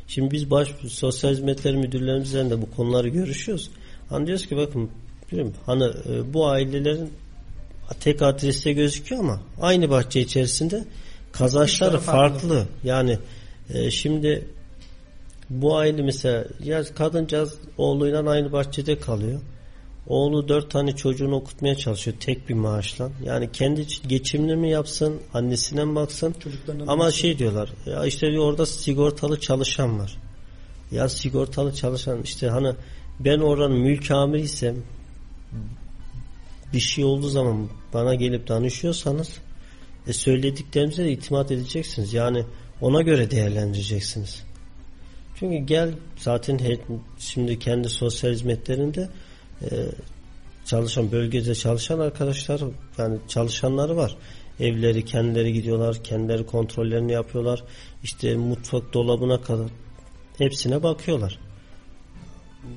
[0.08, 3.70] Şimdi biz baş sosyal hizmetler müdürlerimizle de bu konuları görüşüyoruz.
[4.10, 4.90] Hani diyoruz ki bakın
[5.66, 7.10] hani e, bu ailelerin
[8.00, 10.86] tek adreste gözüküyor ama aynı bahçe içerisinde
[11.32, 12.40] kazançları farklı.
[12.40, 12.66] farklı.
[12.84, 13.20] Yani
[13.74, 14.48] e, şimdi
[15.50, 19.42] bu aile mesela ya kadıncağız oğluyla aynı bahçede kalıyor.
[20.08, 23.10] Oğlu dört tane çocuğunu okutmaya çalışıyor tek bir maaşla.
[23.24, 26.36] Yani kendi geçimini mi yapsın, annesine mi baksın?
[26.88, 27.20] Ama baksın.
[27.20, 27.70] şey diyorlar.
[27.86, 30.18] Ya işte diyor orada sigortalı çalışan var.
[30.92, 32.74] Ya sigortalı çalışan işte hani
[33.20, 34.76] ben oranın mülk amiriysem
[36.74, 39.38] bir şey olduğu zaman bana gelip danışıyorsanız
[40.08, 42.14] e söylediklerimize de itimat edeceksiniz.
[42.14, 42.46] Yani
[42.82, 44.44] ona göre değerlendireceksiniz.
[45.40, 46.60] Çünkü gel zaten
[47.20, 49.10] şimdi kendi sosyal hizmetlerinde
[49.62, 49.68] e,
[50.66, 52.62] çalışan bölgede çalışan arkadaşlar
[52.98, 54.16] yani çalışanları var.
[54.60, 57.64] Evleri kendileri gidiyorlar, kendileri kontrollerini yapıyorlar.
[58.04, 59.68] İşte mutfak dolabına kadar
[60.38, 61.40] hepsine bakıyorlar.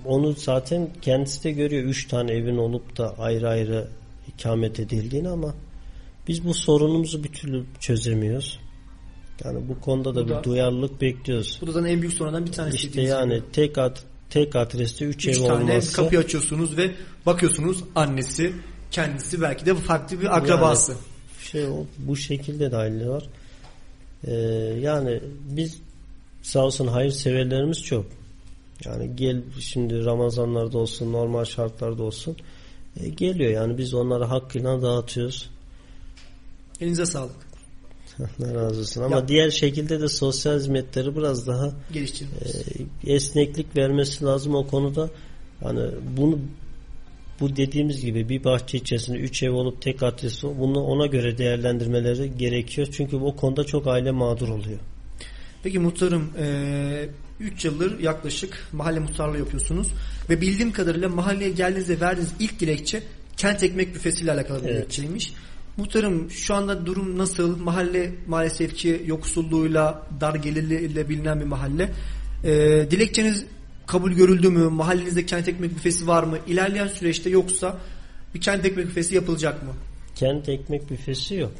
[0.05, 1.85] Onu zaten kendisi de görüyor.
[1.85, 3.89] Üç tane evin olup da ayrı ayrı
[4.29, 5.55] ikamet edildiğini ama
[6.29, 8.59] biz bu sorunumuzu bir türlü çözemiyoruz.
[9.45, 11.59] Yani bu konuda da Bu bir da- duyarlılık bekliyoruz.
[11.61, 12.77] Bu da en büyük sorunlardan bir tanesi.
[12.77, 13.97] İşte yani tek ad,
[14.31, 15.97] tek adreste üç, Üç ev tane olması.
[15.97, 16.95] kapıyı açıyorsunuz ve
[17.27, 18.53] bakıyorsunuz annesi,
[18.91, 20.97] kendisi belki de farklı bir akrabası.
[21.41, 23.29] şey o, bu şekilde de aile var.
[24.25, 24.33] Ee,
[24.81, 25.21] yani
[25.51, 25.79] biz
[26.43, 28.07] sağ olsun hayırseverlerimiz çok.
[28.85, 32.37] Yani gel şimdi Ramazanlarda olsun normal şartlarda olsun
[33.01, 35.51] e, geliyor yani biz onları hakkıyla dağıtıyoruz.
[36.81, 37.48] Elinize sağlık.
[38.21, 39.03] Allah razı olsun.
[39.03, 41.67] Ama Ya- diğer şekilde de sosyal hizmetleri biraz daha
[43.07, 45.11] e, esneklik vermesi lazım o konuda.
[45.63, 45.81] Hani
[46.17, 46.39] bunu
[47.41, 52.39] bu dediğimiz gibi bir bahçe içerisinde üç ev olup tek adresi bunu ona göre değerlendirmeleri
[52.39, 52.89] gerekiyor.
[52.93, 54.79] Çünkü o konuda çok aile mağdur oluyor.
[55.63, 56.31] Peki muhtarım
[57.41, 59.89] 3 yıldır yaklaşık mahalle muhtarlığı yapıyorsunuz
[60.31, 63.03] ve bildiğim kadarıyla mahalleye geldiğinizde verdiğiniz ilk dilekçe
[63.37, 64.77] kent ekmek büfesiyle alakalı bir Evet.
[64.77, 65.33] dilekçeymiş.
[65.79, 67.59] Muhtarım şu anda durum nasıl?
[67.59, 71.93] Mahalle maalesef ki yoksulluğuyla, dar gelirliyle bilinen bir mahalle.
[72.45, 72.51] E,
[72.91, 73.45] dilekçeniz
[73.87, 74.69] kabul görüldü mü?
[74.69, 76.39] Mahallenizde kent ekmek büfesi var mı?
[76.47, 77.79] İlerleyen süreçte yoksa
[78.35, 79.71] bir kent ekmek büfesi yapılacak mı?
[80.15, 81.53] Kent ekmek büfesi yok.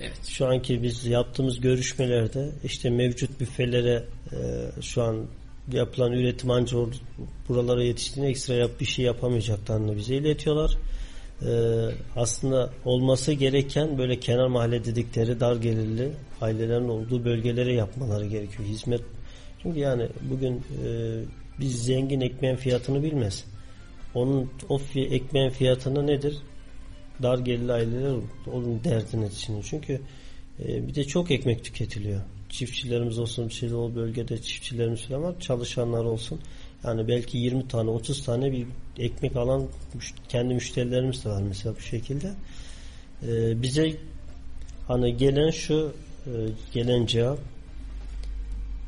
[0.00, 0.26] Evet.
[0.28, 4.36] Şu anki biz yaptığımız görüşmelerde işte mevcut büfelere e,
[4.82, 5.26] şu an
[5.72, 7.00] yapılan üretim anca or-
[7.48, 10.76] buralara yetiştiğinde ekstra yap bir şey yapamayacaklarını bize iletiyorlar.
[11.42, 11.50] E,
[12.16, 18.68] aslında olması gereken böyle kenar mahalle dedikleri dar gelirli ailelerin olduğu bölgelere yapmaları gerekiyor.
[18.68, 19.00] Hizmet
[19.62, 21.20] çünkü yani bugün e,
[21.60, 23.44] biz zengin ekmeğin fiyatını bilmez.
[24.14, 26.38] Onun o fi- ekmeğin fiyatını nedir?
[27.22, 28.14] dar gelirli aileler
[28.52, 29.66] onun derdine düşünüyor.
[29.70, 30.00] Çünkü
[30.64, 32.20] e, bir de çok ekmek tüketiliyor.
[32.48, 36.40] Çiftçilerimiz olsun, şey o bölgede çiftçilerimiz falan var, çalışanlar olsun.
[36.86, 38.66] Yani belki 20 tane, 30 tane bir
[38.98, 39.66] ekmek alan
[40.28, 42.30] kendi müşterilerimiz de var mesela bu şekilde.
[43.22, 43.96] E, bize
[44.88, 45.92] hani gelen şu
[46.26, 46.32] e,
[46.72, 47.38] gelen cevap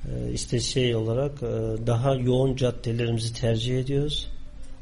[0.09, 1.47] e, işte şey olarak e,
[1.87, 4.29] daha yoğun caddelerimizi tercih ediyoruz.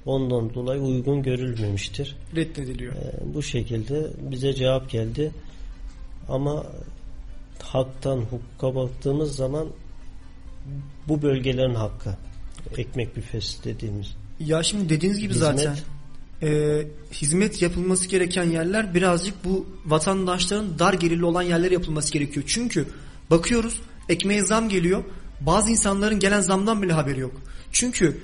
[0.07, 2.17] Ondan dolayı uygun görülmemiştir.
[2.37, 2.93] Reddediliyor.
[2.93, 5.33] Ee, bu şekilde bize cevap geldi.
[6.29, 6.67] Ama
[7.63, 9.69] haktan hukuka baktığımız zaman
[11.09, 12.17] bu bölgelerin hakkı.
[12.77, 14.07] Ekmek büfesi dediğimiz.
[14.41, 15.59] Ya şimdi dediğiniz gibi Hizmet.
[15.59, 15.77] zaten
[16.43, 22.45] e, hizmet yapılması gereken yerler birazcık bu vatandaşların dar gelirli olan yerlere yapılması gerekiyor.
[22.49, 22.87] Çünkü
[23.31, 25.05] bakıyoruz ekmeğe zam geliyor.
[25.41, 27.33] Bazı insanların gelen zamdan bile haberi yok.
[27.73, 28.21] Çünkü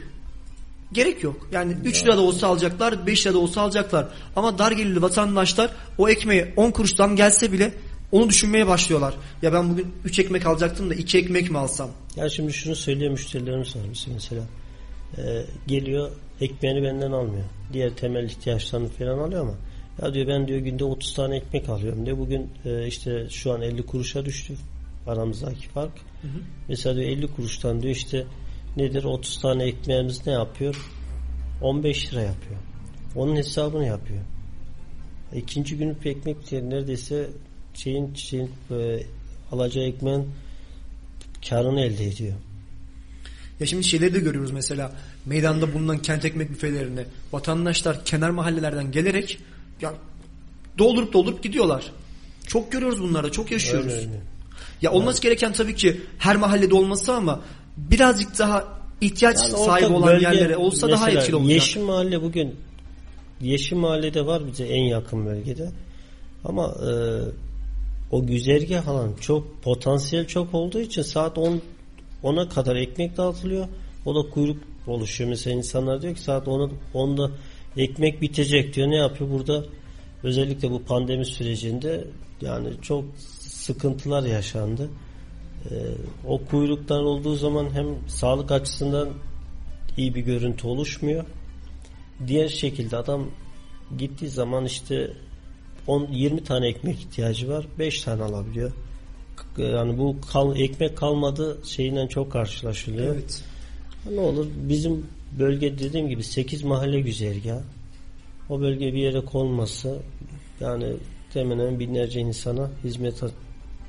[0.93, 1.49] gerek yok.
[1.53, 4.09] Yani 3 lira da olsa alacaklar, 5 lira da olsa alacaklar.
[4.37, 7.75] Ama dar gelirli vatandaşlar o ekmeğe 10 kuruş zam gelse bile
[8.13, 9.15] onu düşünmeye başlıyorlar.
[9.43, 11.91] Ya ben bugün 3 ekmek alacaktım da 2 ekmek mi alsam?
[12.17, 14.43] Ya şimdi şunu söylüyor müşterilerimiz var bizim mesela.
[15.19, 16.11] Ee, geliyor
[16.41, 17.45] ekmeğini benden almıyor.
[17.73, 19.55] Diğer temel ihtiyaçlarını falan alıyor ama
[20.03, 22.19] ya diyor ben diyor günde 30 tane ekmek alıyorum diyor.
[22.19, 24.55] Bugün e, işte şu an 50 kuruşa düştü
[25.07, 25.93] aramızdaki fark.
[26.23, 26.41] Hı hı.
[26.69, 28.25] Mesela diyor 50 kuruştan diyor işte
[28.77, 30.91] nedir 30 tane ekmeğimiz ne yapıyor?
[31.63, 32.61] 15 lira yapıyor.
[33.17, 34.21] Onun hesabını yapıyor.
[35.35, 37.31] İkinci günü bir ekmek neredeyse
[37.75, 39.03] şeyin, şeyin e,
[39.53, 40.29] alacağı ekmeğin
[41.49, 42.35] karını elde ediyor.
[43.61, 44.93] Ya şimdi şeyleri de görüyoruz mesela
[45.27, 49.39] meydanda bulunan kent ekmek büfelerini vatandaşlar kenar mahallelerden gelerek
[49.81, 49.95] ya
[50.79, 51.93] doldurup doldurup gidiyorlar.
[52.47, 53.93] Çok görüyoruz bunları, çok yaşıyoruz.
[53.93, 54.21] Öyle, öyle.
[54.83, 55.23] Ya olması evet.
[55.23, 57.41] gereken tabii ki her mahallede olması ama
[57.77, 61.51] birazcık daha ihtiyaç yani sahibi olan bölge, yerlere olsa daha etkili olacak.
[61.51, 62.57] Yeşil Mahalle bugün
[63.41, 65.71] Yeşil Mahalle'de var bize en yakın bölgede.
[66.45, 66.91] Ama e,
[68.13, 71.61] o güzergah alan çok potansiyel çok olduğu için saat 10
[72.25, 73.69] 10'a kadar ekmek dağıtılıyor.
[74.07, 75.31] O da kuyruk oluşuyor.
[75.31, 77.31] Mesela insanlar diyor ki saat 10'da 10'da
[77.77, 78.91] ekmek bitecek diyor.
[78.91, 79.65] Ne yapıyor burada?
[80.23, 82.05] Özellikle bu pandemi sürecinde
[82.41, 83.05] yani çok
[83.41, 84.91] sıkıntılar yaşandı.
[85.71, 85.75] Ee,
[86.27, 89.09] o kuyruklar olduğu zaman hem sağlık açısından
[89.97, 91.25] iyi bir görüntü oluşmuyor.
[92.27, 93.27] Diğer şekilde adam
[93.99, 95.13] gittiği zaman işte
[95.87, 97.67] 10 20 tane ekmek ihtiyacı var.
[97.79, 98.73] 5 tane alabiliyor.
[99.59, 103.15] Yani bu kal, ekmek kalmadı şeyinden çok karşılaşılıyor.
[103.15, 103.43] Evet.
[104.11, 105.07] Ne olur bizim
[105.39, 107.61] bölge dediğim gibi 8 mahalle güzergah.
[108.51, 109.99] O bölge bir yere konması
[110.61, 110.97] yani
[111.33, 113.23] temelen binlerce insana hizmet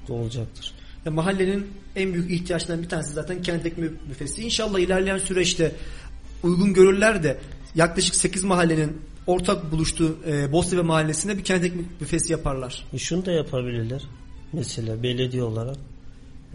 [0.09, 0.73] olacaktır.
[1.05, 4.41] Ya mahallenin en büyük ihtiyaçlarından bir tanesi zaten kent ekmek büfesi.
[4.41, 5.71] İnşallah ilerleyen süreçte
[6.43, 7.37] uygun görürler de
[7.75, 12.85] yaklaşık 8 mahallenin ortak buluştuğu e, Boztepe mahallesinde bir kent ekmek büfesi yaparlar.
[12.93, 14.01] E şunu da yapabilirler.
[14.53, 15.77] Mesela belediye olarak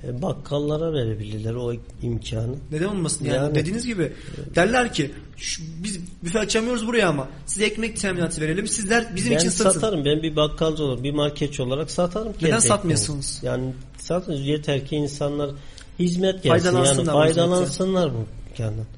[0.02, 2.54] e, bakkallara verebilirler o imkanı.
[2.72, 4.12] Neden olmasın yani, yani dediğiniz gibi
[4.54, 9.38] derler ki şu, biz büfe açamıyoruz buraya ama size ekmek teminatı verelim sizler bizim ben
[9.38, 9.70] için satın.
[9.70, 12.32] satarım ben bir bakkalcı olur bir marketçi olarak satarım.
[12.42, 13.38] Neden satmıyorsunuz?
[13.42, 15.50] Yani satın yeter ki insanlar
[15.98, 18.97] hizmet gelsin faydalansınlar yani faydalansınlar bu imkandan.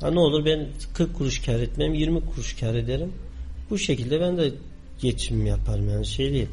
[0.00, 3.12] Ha ne olur ben 40 kuruş kar etmem 20 kuruş kar ederim.
[3.70, 4.52] Bu şekilde ben de
[5.00, 6.48] geçim yaparım yani şey değil.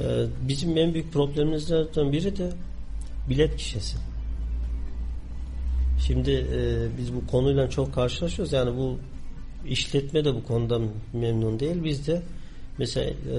[0.00, 2.50] Ee, bizim en büyük problemimizden biri de
[3.30, 3.96] bilet kişisi.
[6.06, 8.52] Şimdi e, biz bu konuyla çok karşılaşıyoruz.
[8.52, 8.98] Yani bu
[9.68, 10.80] işletme de bu konuda
[11.12, 11.84] memnun değil.
[11.84, 12.22] Biz de
[12.78, 13.36] mesela e,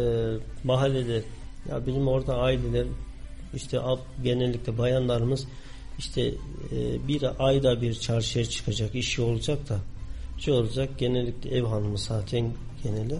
[0.63, 1.23] mahallede
[1.69, 2.85] ya bizim orada aileler
[3.53, 3.79] işte
[4.23, 5.47] genellikle bayanlarımız
[5.97, 6.21] işte
[6.71, 9.79] e, bir ayda bir çarşıya çıkacak işi olacak da
[10.37, 12.51] şey olacak genellikle ev hanımı zaten
[12.83, 13.17] geneli.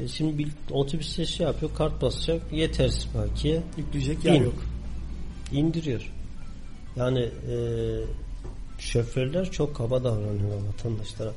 [0.00, 4.64] E, şimdi bir otobüste şey yapıyor kart basacak yetersiz bakiye yükleyecek yer yok.
[5.52, 6.12] İndiriyor.
[6.96, 7.56] Yani e,
[8.78, 11.32] şoförler çok kaba davranıyor vatandaşlara.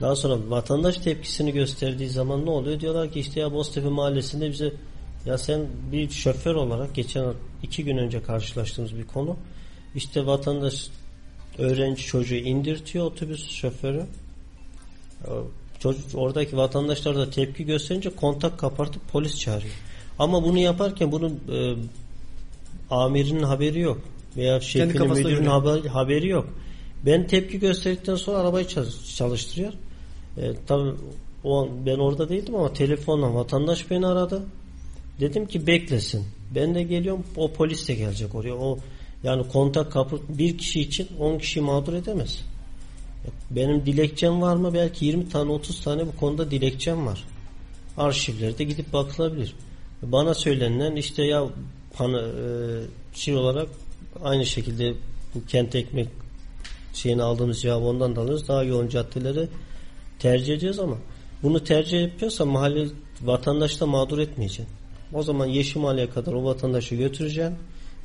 [0.00, 2.80] Daha sonra vatandaş tepkisini gösterdiği zaman ne oluyor?
[2.80, 4.72] Diyorlar ki işte ya Boztepe mahallesinde bize
[5.26, 9.36] ya sen bir şoför olarak geçen iki gün önce karşılaştığımız bir konu
[9.94, 10.88] işte vatandaş
[11.58, 14.06] öğrenci çocuğu indirtiyor otobüs şoförü.
[15.78, 19.74] Çocuk, oradaki vatandaşlar da tepki gösterince kontak kapatıp polis çağırıyor.
[20.18, 21.74] Ama bunu yaparken bunun e,
[22.90, 23.98] amirinin haberi yok.
[24.36, 26.46] Veya şefinin müdürün haber, haberi yok.
[27.06, 28.66] Ben tepki gösterdikten sonra arabayı
[29.16, 29.72] çalıştırıyor.
[30.36, 30.90] E, tabii
[31.44, 34.42] o, ben orada değildim ama telefonla vatandaş beni aradı.
[35.20, 36.24] Dedim ki beklesin.
[36.54, 38.54] Ben de geliyorum o polis de gelecek oraya.
[38.54, 38.78] O
[39.22, 42.44] yani kontak kapı bir kişi için 10 kişi mağdur edemez.
[43.50, 44.74] Benim dilekçem var mı?
[44.74, 47.24] Belki 20 tane 30 tane bu konuda dilekçem var.
[47.96, 49.54] Arşivlerde gidip bakılabilir.
[50.02, 51.44] Bana söylenen işte ya
[51.92, 52.44] pana, e,
[53.14, 53.68] şey olarak
[54.24, 54.94] aynı şekilde
[55.34, 56.08] bu kent ekmek
[56.92, 58.48] şeyini aldığımız cevabı ondan da alıyoruz.
[58.48, 59.48] Daha yoğun caddeleri
[60.18, 60.96] tercih ediyoruz ama
[61.42, 62.86] bunu tercih yapıyorsa mahalle
[63.22, 64.66] vatandaş da mağdur etmeyeceksin.
[65.14, 67.54] O zaman Yeşil Mahalle'ye kadar o vatandaşı götüreceksin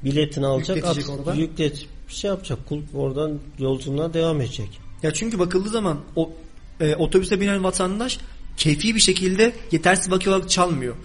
[0.04, 1.34] biletini alacak, at, orada.
[1.34, 2.60] yüklet, şey yapacak.
[2.70, 4.70] Kulp oradan yolculuğuna devam edecek.
[5.04, 6.32] Ya çünkü bakıldığı zaman o
[6.80, 8.20] e, otobüse binen vatandaş
[8.58, 10.96] keyfi bir şekilde yetersiz bakiye olarak çalmıyor.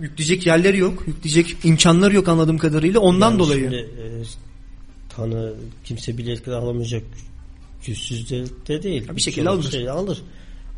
[0.00, 3.60] Yükleyecek yerleri yok, yükleyecek imkanları yok anladığım kadarıyla ondan yani dolayı.
[3.60, 4.22] Şimdi, e,
[5.08, 7.02] tanı kimse bilet alamayacak
[7.86, 9.08] güçsüz de, de değil.
[9.08, 9.70] Ya bir şekilde alır.
[9.70, 10.22] Şey alır.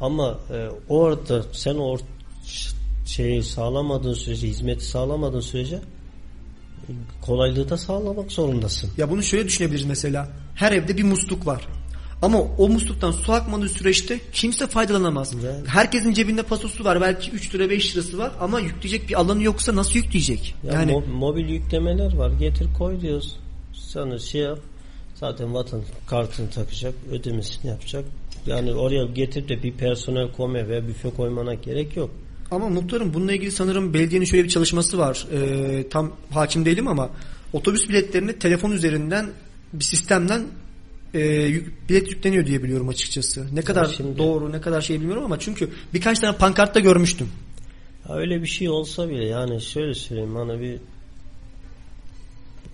[0.01, 1.99] Ama e, orada sen o
[3.11, 5.81] şeyi sağlamadığın sürece, hizmeti sağlamadığın sürece
[7.23, 8.91] kolaylığı da sağlamak zorundasın.
[8.99, 10.29] Ya bunu şöyle düşünebiliriz mesela.
[10.55, 11.67] Her evde bir musluk var.
[12.23, 15.35] Ama o musluktan su akmadığı süreçte kimse faydalanamaz.
[15.45, 15.67] Yani.
[15.67, 17.01] Herkesin cebinde pasosu var.
[17.01, 20.55] Belki 3 lira 5 lirası var ama yükleyecek bir alanı yoksa nasıl yükleyecek?
[20.65, 22.31] Ya yani mo- mobil yüklemeler var.
[22.31, 23.37] Getir koy diyoruz.
[23.73, 24.59] Sana şey yap.
[25.15, 28.05] Zaten vatan kartını takacak, ödemesini yapacak.
[28.47, 32.11] Yani oraya getirip de bir personel koymaya veya büfe koymana gerek yok.
[32.51, 35.27] Ama muhtarım bununla ilgili sanırım belediyenin şöyle bir çalışması var.
[35.33, 37.11] Ee, tam hakim değilim ama
[37.53, 39.27] otobüs biletlerini telefon üzerinden
[39.73, 40.43] bir sistemden
[41.15, 43.47] e, yük- bilet yükleniyor diye biliyorum açıkçası.
[43.55, 47.29] Ne kadar şimdi- doğru ne kadar şey bilmiyorum ama çünkü birkaç tane pankartta görmüştüm.
[48.09, 50.79] Ya öyle bir şey olsa bile yani şöyle söyleyeyim hani bir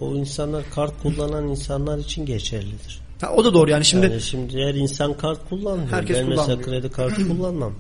[0.00, 3.00] o insanlar kart kullanan insanlar için geçerlidir.
[3.20, 5.90] Ha, o da doğru yani şimdi yani şimdi her insan kart kullanmıyor.
[5.90, 6.68] Herkes ben mesela kullanmıyor.
[6.70, 7.72] kredi kartı kullanmam.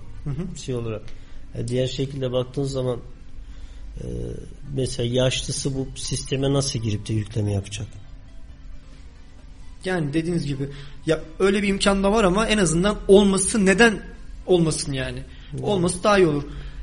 [0.64, 1.02] şey olarak.
[1.58, 3.00] Ya diğer şekilde baktığın zaman
[4.00, 4.04] e,
[4.74, 7.86] mesela yaşlısı bu sisteme nasıl girip de yükleme yapacak?
[9.86, 10.68] yani dediğiniz gibi
[11.06, 14.02] ya öyle bir imkan da var ama en azından olması neden
[14.46, 15.22] olmasın yani.
[15.62, 16.42] Olması daha iyi olur.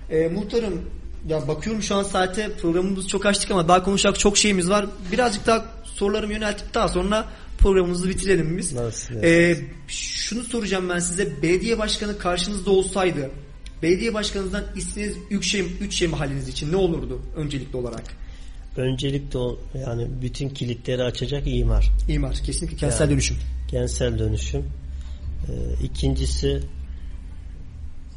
[0.10, 0.82] Ee, muhtarım
[1.30, 4.86] ya bakıyorum şu an saate programımızı çok açtık ama daha konuşacak çok şeyimiz var.
[5.12, 7.26] Birazcık daha sorularımı yöneltip daha sonra
[7.58, 8.74] programımızı bitirelim biz.
[8.74, 9.16] Nasıl?
[9.24, 9.58] Ee,
[9.88, 11.42] şunu soracağım ben size.
[11.42, 13.30] Belediye başkanı karşınızda olsaydı
[13.84, 18.04] belediye başkanınızdan istediğiniz üç şey, üç şey mahalleniz için ne olurdu öncelikli olarak?
[18.78, 21.92] Öncelikle o yani bütün kilitleri açacak imar.
[22.08, 22.36] İmar.
[22.36, 23.12] Kesinlikle kentsel Yani.
[23.12, 23.38] dönüşüm.
[23.68, 24.64] Kentsel dönüşüm.
[25.50, 26.64] Ee, ikincisi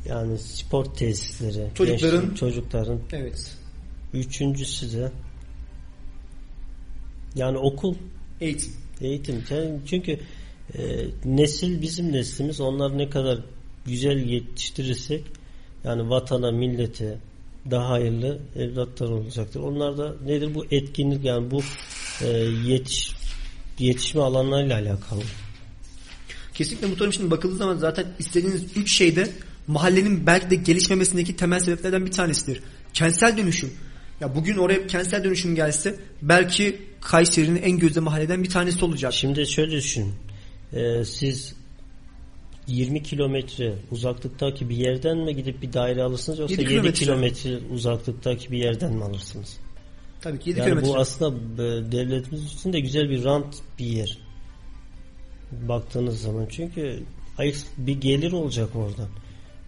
[0.08, 1.68] yani spor tesisleri.
[1.74, 3.00] Çocukların- gençlik, çocukların.
[3.12, 3.56] Evet.
[4.14, 5.12] Üçüncüsü de
[7.34, 7.94] yani okul
[8.40, 8.72] Eğitim.
[9.00, 9.44] Eğitim.
[9.86, 10.18] Çünkü
[10.78, 12.60] e, nesil bizim neslimiz.
[12.60, 13.38] Onlar ne kadar
[13.86, 15.24] güzel yetiştirirsek
[15.86, 17.18] yani vatana, millete
[17.70, 19.60] daha hayırlı evlatlar olacaktır.
[19.60, 21.60] Onlar da nedir bu etkinlik yani bu
[22.24, 22.28] e,
[22.66, 23.10] yetiş
[23.78, 25.22] yetişme alanlarıyla alakalı.
[26.54, 29.28] Kesinlikle muhtarım şimdi bakıldığı zaman zaten istediğiniz üç şeyde
[29.66, 32.62] mahallenin belki de gelişmemesindeki temel sebeplerden bir tanesidir.
[32.92, 33.72] Kentsel dönüşüm.
[34.20, 39.14] Ya bugün oraya kentsel dönüşüm gelse belki Kayseri'nin en gözde mahalleden bir tanesi olacak.
[39.14, 40.14] Şimdi şöyle düşün.
[40.72, 41.54] E, siz
[42.66, 47.04] 20 kilometre uzaklıktaki bir yerden mi gidip bir daire alırsınız yoksa Yedi 7 kilometre.
[47.04, 49.56] kilometre uzaklıktaki bir yerden mi alırsınız?
[50.20, 50.88] Tabii ki 7 Yani kilometre.
[50.88, 54.18] bu aslında e, devletimiz için de güzel bir rant bir yer.
[55.52, 57.02] Baktığınız zaman çünkü
[57.38, 59.08] ayık bir gelir olacak oradan.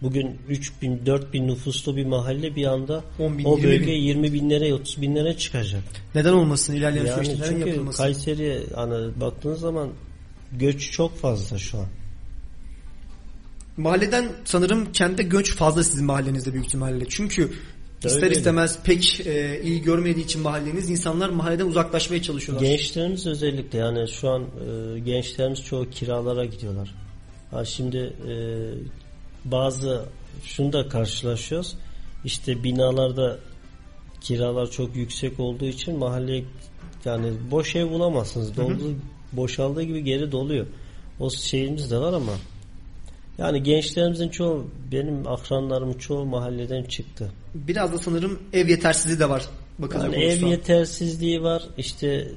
[0.01, 3.87] Bugün 3 bin 4 bin nüfuslu bir mahalle bir anda 10 bin, o 20 bölge
[3.87, 3.91] bin.
[4.01, 5.83] 20 binlere 30 binlere çıkacak.
[6.15, 8.03] Neden olmasın ilerleyen Yani süreçte çünkü yapılmasın?
[8.03, 9.89] Kayseri hani baktığınız zaman
[10.51, 11.85] göç çok fazla şu an.
[13.79, 17.05] Mahalleden sanırım kendi göç fazla sizin mahallenizde büyük ihtimalle.
[17.09, 17.51] Çünkü
[18.05, 18.35] ister Öyle.
[18.35, 22.65] istemez pek e, iyi görmediği için mahalleniz insanlar mahalleden uzaklaşmaya çalışıyorlar.
[22.65, 26.95] Gençlerimiz özellikle yani şu an e, gençlerimiz çoğu kiralara gidiyorlar.
[27.51, 28.33] Ha şimdi e,
[29.45, 30.05] bazı
[30.43, 31.75] şunu da karşılaşıyoruz.
[32.25, 33.39] İşte binalarda
[34.21, 36.45] kiralar çok yüksek olduğu için mahalleye
[37.05, 38.57] yani boş ev bulamazsınız.
[38.57, 38.95] Doldu,
[39.33, 40.65] boşaldığı gibi geri doluyor.
[41.19, 42.31] O şeyimiz de var ama
[43.39, 47.31] yani gençlerimizin çoğu benim akranlarım çoğu mahalleden çıktı.
[47.55, 49.45] Biraz da sanırım ev yetersizliği de var.
[49.79, 51.63] Bakacak Yani ev yetersizliği var.
[51.77, 52.27] İşte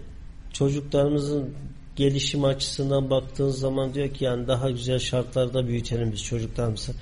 [0.53, 1.55] çocuklarımızın
[1.97, 6.93] gelişim açısından baktığın zaman diyor ki yani daha güzel şartlarda büyütelim biz çocuklarımızı.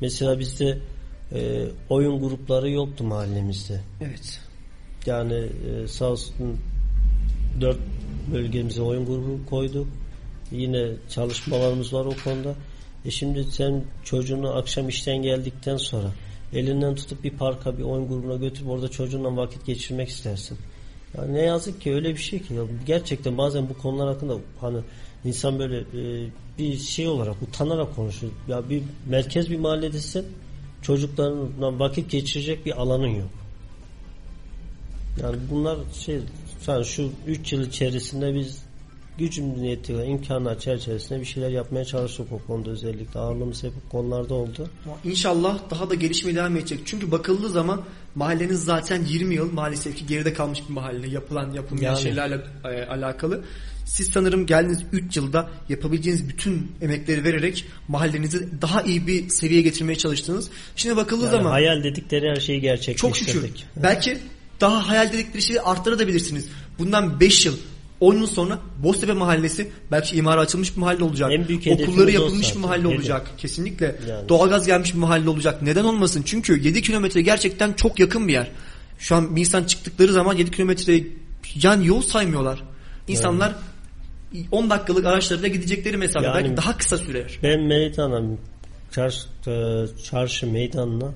[0.00, 0.78] Mesela bizde
[1.32, 3.80] e, oyun grupları yoktu mahallemizde.
[4.00, 4.40] Evet.
[5.06, 6.58] Yani e, sağ olsun
[7.60, 7.78] dört
[8.32, 9.86] bölgemize oyun grubu koyduk.
[10.52, 12.54] Yine çalışmalarımız var o konuda.
[13.06, 16.12] E şimdi sen çocuğunu akşam işten geldikten sonra
[16.52, 20.58] elinden tutup bir parka bir oyun grubuna götürüp orada çocuğunla vakit geçirmek istersin.
[21.16, 24.78] Yani ne yazık ki öyle bir şey ki ya gerçekten bazen bu konular hakkında hani
[25.24, 26.28] insan böyle e,
[26.58, 28.32] bir şey olarak utanarak konuşuyor.
[28.48, 30.26] Ya bir merkez bir mahalledesin
[30.82, 33.30] çocuklarınla vakit geçirecek bir alanın yok.
[35.22, 36.20] Yani bunlar şey
[36.66, 38.65] yani şu 3 yıl içerisinde biz
[39.18, 43.20] gücümüz yettiği imkanlar çerçevesinde bir şeyler yapmaya çalıştık o konuda özellikle.
[43.20, 44.70] Ağırlığımız hep bu konularda oldu.
[45.04, 46.80] İnşallah daha da gelişmeye devam edecek.
[46.84, 47.82] Çünkü bakıldığı zaman
[48.14, 51.08] mahalleniz zaten 20 yıl maalesef ki geride kalmış bir mahalle.
[51.08, 52.02] Yapılan yapılmayan Yani.
[52.02, 53.44] şeylerle e, alakalı.
[53.84, 59.98] Siz sanırım geldiğiniz 3 yılda yapabileceğiniz bütün emekleri vererek mahallenizi daha iyi bir seviyeye getirmeye
[59.98, 60.50] çalıştınız.
[60.76, 63.58] Şimdi bakıldığı Yani zaman hayal dedikleri her şeyi çok gerçekleştirdik.
[63.58, 64.18] şükür belki
[64.60, 66.48] daha hayal dedikleri şeyi arttırabilirsiniz.
[66.78, 67.56] Bundan 5 yıl
[68.00, 71.30] 10 yıl sonra Boztepe Mahallesi belki imara açılmış bir mahalle olacak.
[71.32, 72.98] En büyük Okulları yapılmış bir mahalle hedef.
[72.98, 73.30] olacak.
[73.38, 73.96] Kesinlikle.
[74.08, 74.28] Yani.
[74.28, 75.62] Doğalgaz gelmiş bir mahalle olacak.
[75.62, 76.22] Neden olmasın?
[76.26, 78.50] Çünkü 7 kilometre gerçekten çok yakın bir yer.
[78.98, 81.16] Şu an bir insan çıktıkları zaman 7 kilometreyi
[81.62, 82.62] yani yol saymıyorlar.
[83.08, 83.54] İnsanlar
[84.50, 87.38] 10 dakikalık araçlarıyla gidecekleri mesafe Yani- belki daha kısa sürer.
[87.42, 88.22] Ben meydana
[88.92, 91.12] çarşı, e, çarşı meydanına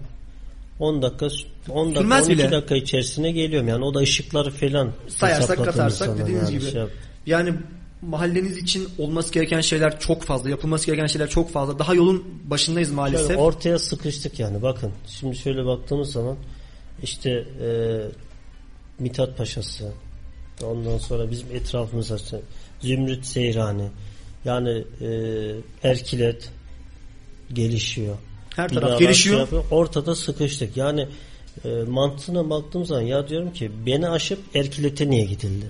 [0.78, 1.28] 10 dakika
[1.68, 2.50] 10 dakika Sürmez 12 bile.
[2.52, 3.68] dakika içerisine geliyorum.
[3.68, 6.70] Yani o da ışıkları falan Sayarsak katarsak dediğiniz yani gibi.
[6.70, 6.90] şey yap-
[7.26, 7.54] Yani
[8.02, 10.50] mahalleniz için olması gereken şeyler çok fazla.
[10.50, 11.78] Yapılması gereken şeyler çok fazla.
[11.78, 13.30] Daha yolun başındayız maalesef.
[13.30, 14.92] Yani ortaya sıkıştık yani bakın.
[15.06, 16.36] Şimdi şöyle baktığımız zaman
[17.02, 17.68] işte e,
[18.98, 19.92] Mithat Paşa'sı
[20.64, 22.40] ondan sonra bizim etrafımızda işte
[22.80, 23.88] Zümrüt Seyrani
[24.44, 25.08] yani e,
[25.82, 26.48] Erkilet
[27.52, 28.16] gelişiyor.
[28.56, 29.48] Her taraf gelişiyor.
[29.48, 30.76] şey ortada sıkıştık.
[30.76, 31.08] Yani
[31.64, 35.66] e, mantığına baktığım zaman ya diyorum ki beni aşıp Erkilet'e niye gidildi?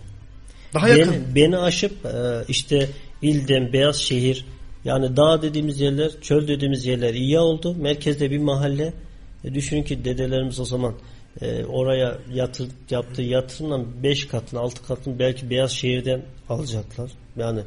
[0.74, 1.14] Daha yakın.
[1.14, 2.88] Beni, beni aşıp e, işte
[3.22, 4.44] ilden beyaz şehir
[4.84, 7.74] yani dağ dediğimiz yerler çöl dediğimiz yerler iyi oldu.
[7.74, 8.92] Merkezde bir mahalle.
[9.44, 10.94] E, düşünün ki dedelerimiz o zaman
[11.40, 17.10] e, oraya yatır, yaptığı yatırımla 5 katını 6 katını belki beyaz şehirden alacaklar.
[17.36, 17.60] Yani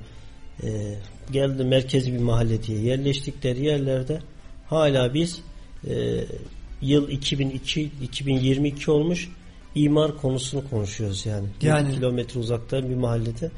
[0.63, 0.95] e,
[1.31, 4.19] geldi merkezi bir mahalle diye yerleştikleri yerlerde
[4.69, 5.41] hala biz
[5.87, 6.25] e,
[6.83, 9.29] yıl 2002 2022 olmuş
[9.75, 11.47] imar konusunu konuşuyoruz yani.
[11.61, 11.87] Yani.
[11.87, 13.51] 7 kilometre uzakta bir mahallede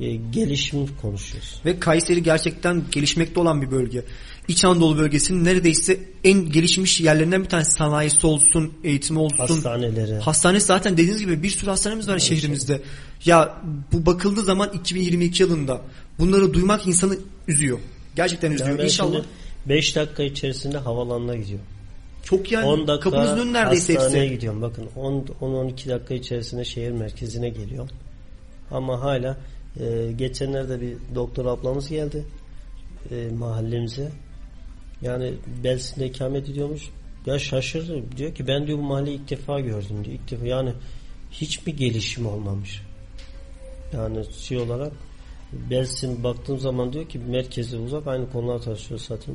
[0.00, 1.60] e, gelişim konuşuyoruz.
[1.64, 4.04] Ve Kayseri gerçekten gelişmekte olan bir bölge.
[4.48, 7.72] İç Anadolu bölgesinin neredeyse en gelişmiş yerlerinden bir tanesi.
[7.72, 9.38] Sanayisi olsun, eğitimi olsun.
[9.38, 10.14] Hastaneleri.
[10.14, 12.82] Hastane zaten dediğiniz gibi bir sürü hastanemiz var şehrimizde.
[13.24, 13.62] Ya
[13.92, 15.82] bu bakıldığı zaman 2022 yılında
[16.18, 17.18] bunları duymak insanı
[17.48, 17.78] üzüyor.
[18.16, 18.70] Gerçekten üzüyor.
[18.70, 19.24] Yani İnşallah.
[19.68, 21.66] 5 dakika içerisinde havalanına gidiyorum.
[22.24, 24.34] Çok yani 10 dakika kapınızın önü neredeyse hastaneye hepsi.
[24.34, 24.62] gidiyorum.
[24.62, 24.88] Bakın
[25.40, 27.96] 10-12 dakika içerisinde şehir merkezine geliyorum.
[28.70, 29.36] Ama hala
[29.80, 32.24] e, geçenlerde bir doktor ablamız geldi
[33.10, 34.12] e, mahallemize.
[35.02, 36.90] Yani Belsin'de ikamet ediyormuş.
[37.26, 38.02] Ya şaşırdı.
[38.16, 40.16] Diyor ki ben diyor bu mahalleyi ilk defa gördüm diyor.
[40.16, 40.72] İlk defa yani
[41.30, 42.82] hiç mi gelişim olmamış?
[43.92, 44.92] Yani şey olarak
[45.70, 49.34] Belsin baktığım zaman diyor ki merkeze uzak aynı konular tartışıyoruz zaten.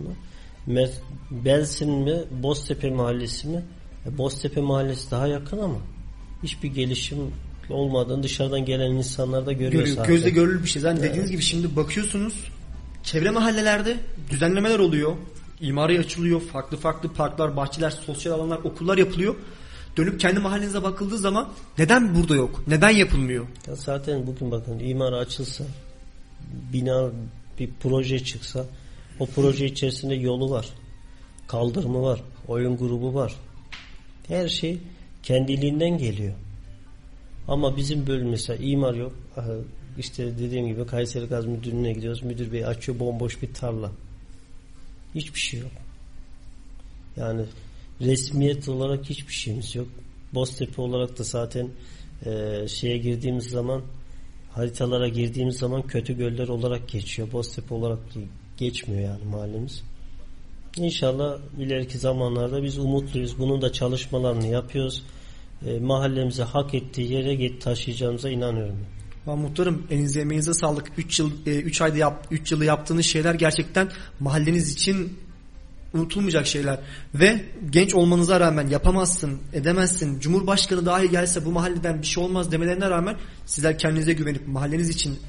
[1.31, 3.63] Belsin mi Boztepe mahallesi mi?
[4.05, 5.77] E, Boztepe mahallesi daha yakın ama
[6.43, 7.17] hiçbir gelişim
[7.69, 9.95] olmadığını dışarıdan gelen insanlar da görüyor Görüyor.
[9.95, 10.13] zaten.
[10.15, 10.81] Gözle görülür bir şey.
[10.81, 12.33] Zaten dediğiniz gibi şimdi bakıyorsunuz
[13.03, 13.97] çevre mahallelerde
[14.29, 15.15] düzenlemeler oluyor.
[15.61, 16.41] İmari açılıyor.
[16.41, 19.35] Farklı farklı parklar, bahçeler, sosyal alanlar, okullar yapılıyor.
[19.97, 22.63] Dönüp kendi mahallenize bakıldığı zaman neden burada yok?
[22.67, 23.45] Neden yapılmıyor?
[23.67, 25.63] Ya zaten bugün bakın imar açılsa
[26.73, 27.09] bina
[27.59, 28.65] bir proje çıksa
[29.19, 30.69] o proje içerisinde yolu var.
[31.47, 32.21] Kaldırımı var.
[32.47, 33.35] Oyun grubu var.
[34.27, 34.77] Her şey
[35.23, 36.33] kendiliğinden geliyor.
[37.47, 39.15] Ama bizim bölüm mesela imar yok.
[39.97, 42.23] İşte dediğim gibi Kayseri Gaz Müdürlüğü'ne gidiyoruz.
[42.23, 43.91] Müdür bey açıyor bomboş bir tarla.
[45.15, 45.71] Hiçbir şey yok.
[47.17, 47.45] Yani
[48.01, 49.87] resmiyet olarak hiçbir şeyimiz yok.
[50.33, 51.69] Boztepe olarak da zaten
[52.25, 53.81] e, şeye girdiğimiz zaman
[54.51, 57.31] haritalara girdiğimiz zaman kötü göller olarak geçiyor.
[57.31, 57.99] Boztepe olarak
[58.59, 59.83] geçmiyor yani mahallemiz.
[60.77, 63.39] İnşallah ileriki zamanlarda biz umutluyuz.
[63.39, 65.03] Bunun da çalışmalarını yapıyoruz.
[65.65, 68.77] E, mahallemize hak ettiği yere get taşıyacağımıza inanıyorum.
[69.27, 70.91] Ben muhtarım elinize emeğinize sağlık.
[70.97, 73.89] 3 yıl 3 ayda yap 3 yılı yaptığınız şeyler gerçekten
[74.19, 75.17] mahalleniz için
[75.93, 76.79] unutulmayacak şeyler
[77.15, 80.19] ve genç olmanıza rağmen yapamazsın, edemezsin.
[80.19, 85.19] Cumhurbaşkanı dahi gelse bu mahalleden bir şey olmaz demelerine rağmen sizler kendinize güvenip mahalleniz için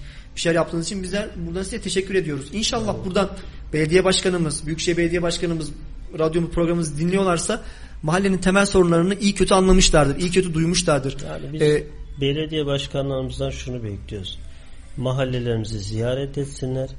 [0.40, 2.48] bir şeyler yaptığınız için bizler buradan size teşekkür ediyoruz.
[2.52, 3.30] İnşallah buradan
[3.72, 5.70] belediye başkanımız, Büyükşehir Belediye Başkanımız
[6.18, 7.62] radyomu programımızı dinliyorlarsa
[8.02, 11.16] mahallenin temel sorunlarını iyi kötü anlamışlardır, iyi kötü duymuşlardır.
[11.26, 11.86] Yani biz Ee,
[12.20, 14.38] belediye başkanlarımızdan şunu bekliyoruz.
[14.96, 16.90] Mahallelerimizi ziyaret etsinler.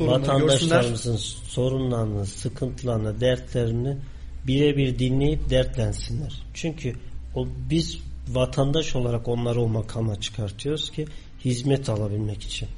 [0.00, 1.16] Vatandaşlarımızın
[1.48, 3.96] sorunlarını, sıkıntılarını, dertlerini
[4.46, 6.42] birebir dinleyip dertlensinler.
[6.54, 6.92] Çünkü
[7.34, 7.98] o biz
[8.28, 11.06] vatandaş olarak onları o makama çıkartıyoruz ki
[11.46, 12.68] hizmet alabilmek için.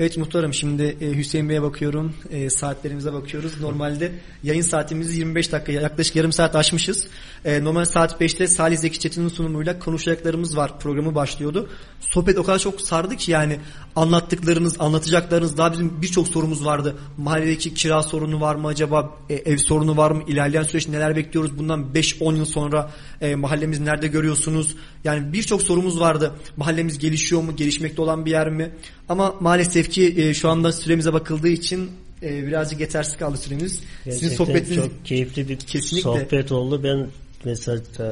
[0.00, 2.14] Evet muhtarım şimdi e, Hüseyin Bey'e bakıyorum.
[2.30, 3.60] E, saatlerimize bakıyoruz.
[3.60, 4.12] Normalde
[4.42, 7.08] yayın saatimizi 25 dakika yaklaşık yarım saat aşmışız.
[7.44, 10.80] E, normal saat 5'te Salih Zeki Çetin'in sunumuyla konuşacaklarımız var.
[10.80, 11.68] Programı başlıyordu.
[12.00, 13.58] Sohbet o kadar çok sardı ki yani
[13.96, 16.96] anlattıklarınız, anlatacaklarınız daha bizim birçok sorumuz vardı.
[17.16, 19.16] Mahalledeki kira sorunu var mı acaba?
[19.30, 20.22] E, ev sorunu var mı?
[20.28, 21.58] İlerleyen süreçte neler bekliyoruz?
[21.58, 24.76] Bundan 5-10 yıl sonra e, mahallemiz nerede görüyorsunuz?
[25.04, 26.34] Yani birçok sorumuz vardı.
[26.56, 27.56] Mahallemiz gelişiyor mu?
[27.56, 28.70] Gelişmekte olan bir yer mi?
[29.08, 31.90] Ama maalesef ki e, şu anda süremize bakıldığı için
[32.22, 33.72] e, birazcık yetersiz kaldı süremiz.
[34.04, 36.02] Sizin Gerçekten sohbetiniz çok keyifli bir Kesinlikle.
[36.02, 36.80] sohbet oldu.
[36.84, 37.06] Ben
[37.44, 38.06] mesela e,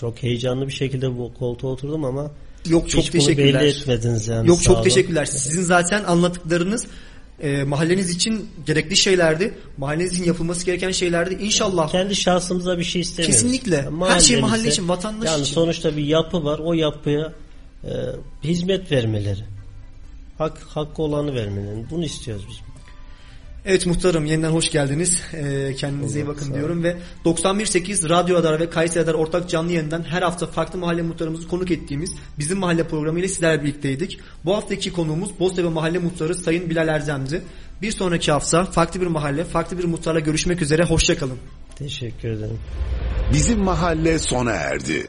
[0.00, 2.30] çok heyecanlı bir şekilde bu koltuğa oturdum ama
[2.68, 3.54] Yok çok teşekkürler.
[3.62, 4.48] belli etmediniz yani.
[4.48, 4.84] Yok çok olun.
[4.84, 5.24] teşekkürler.
[5.24, 6.86] Sizin zaten anlattıklarınız
[7.42, 9.54] e, mahalleniz için gerekli şeylerdi.
[9.76, 11.34] Mahalleniz için yapılması gereken şeylerdi.
[11.40, 13.42] İnşallah Kendi şahsımıza bir şey istemiyoruz.
[13.42, 13.88] Kesinlikle.
[14.08, 15.54] Her şey mahalle için, vatandaş yani için.
[15.54, 16.58] sonuçta bir yapı var.
[16.58, 17.32] O yapıya
[17.84, 17.90] e,
[18.44, 19.44] hizmet vermeleri.
[20.40, 21.84] Hak hakkı olanı vermeleri.
[21.90, 22.60] Bunu istiyoruz biz.
[23.66, 25.22] Evet muhtarım yeniden hoş geldiniz.
[25.34, 30.02] Ee, kendinize iyi bakın diyorum ve 91.8 Radyo Radar ve Kayseri Radar ortak canlı yayından
[30.02, 34.20] her hafta farklı mahalle muhtarımızı konuk ettiğimiz bizim mahalle programıyla sizlerle birlikteydik.
[34.44, 37.42] Bu haftaki konuğumuz Boztepe Mahalle Muhtarı Sayın Bilal Erzem'di.
[37.82, 40.84] Bir sonraki hafta farklı bir mahalle, farklı bir muhtarla görüşmek üzere.
[40.84, 41.38] Hoşçakalın.
[41.76, 42.58] Teşekkür ederim.
[43.32, 45.06] Bizim mahalle sona erdi.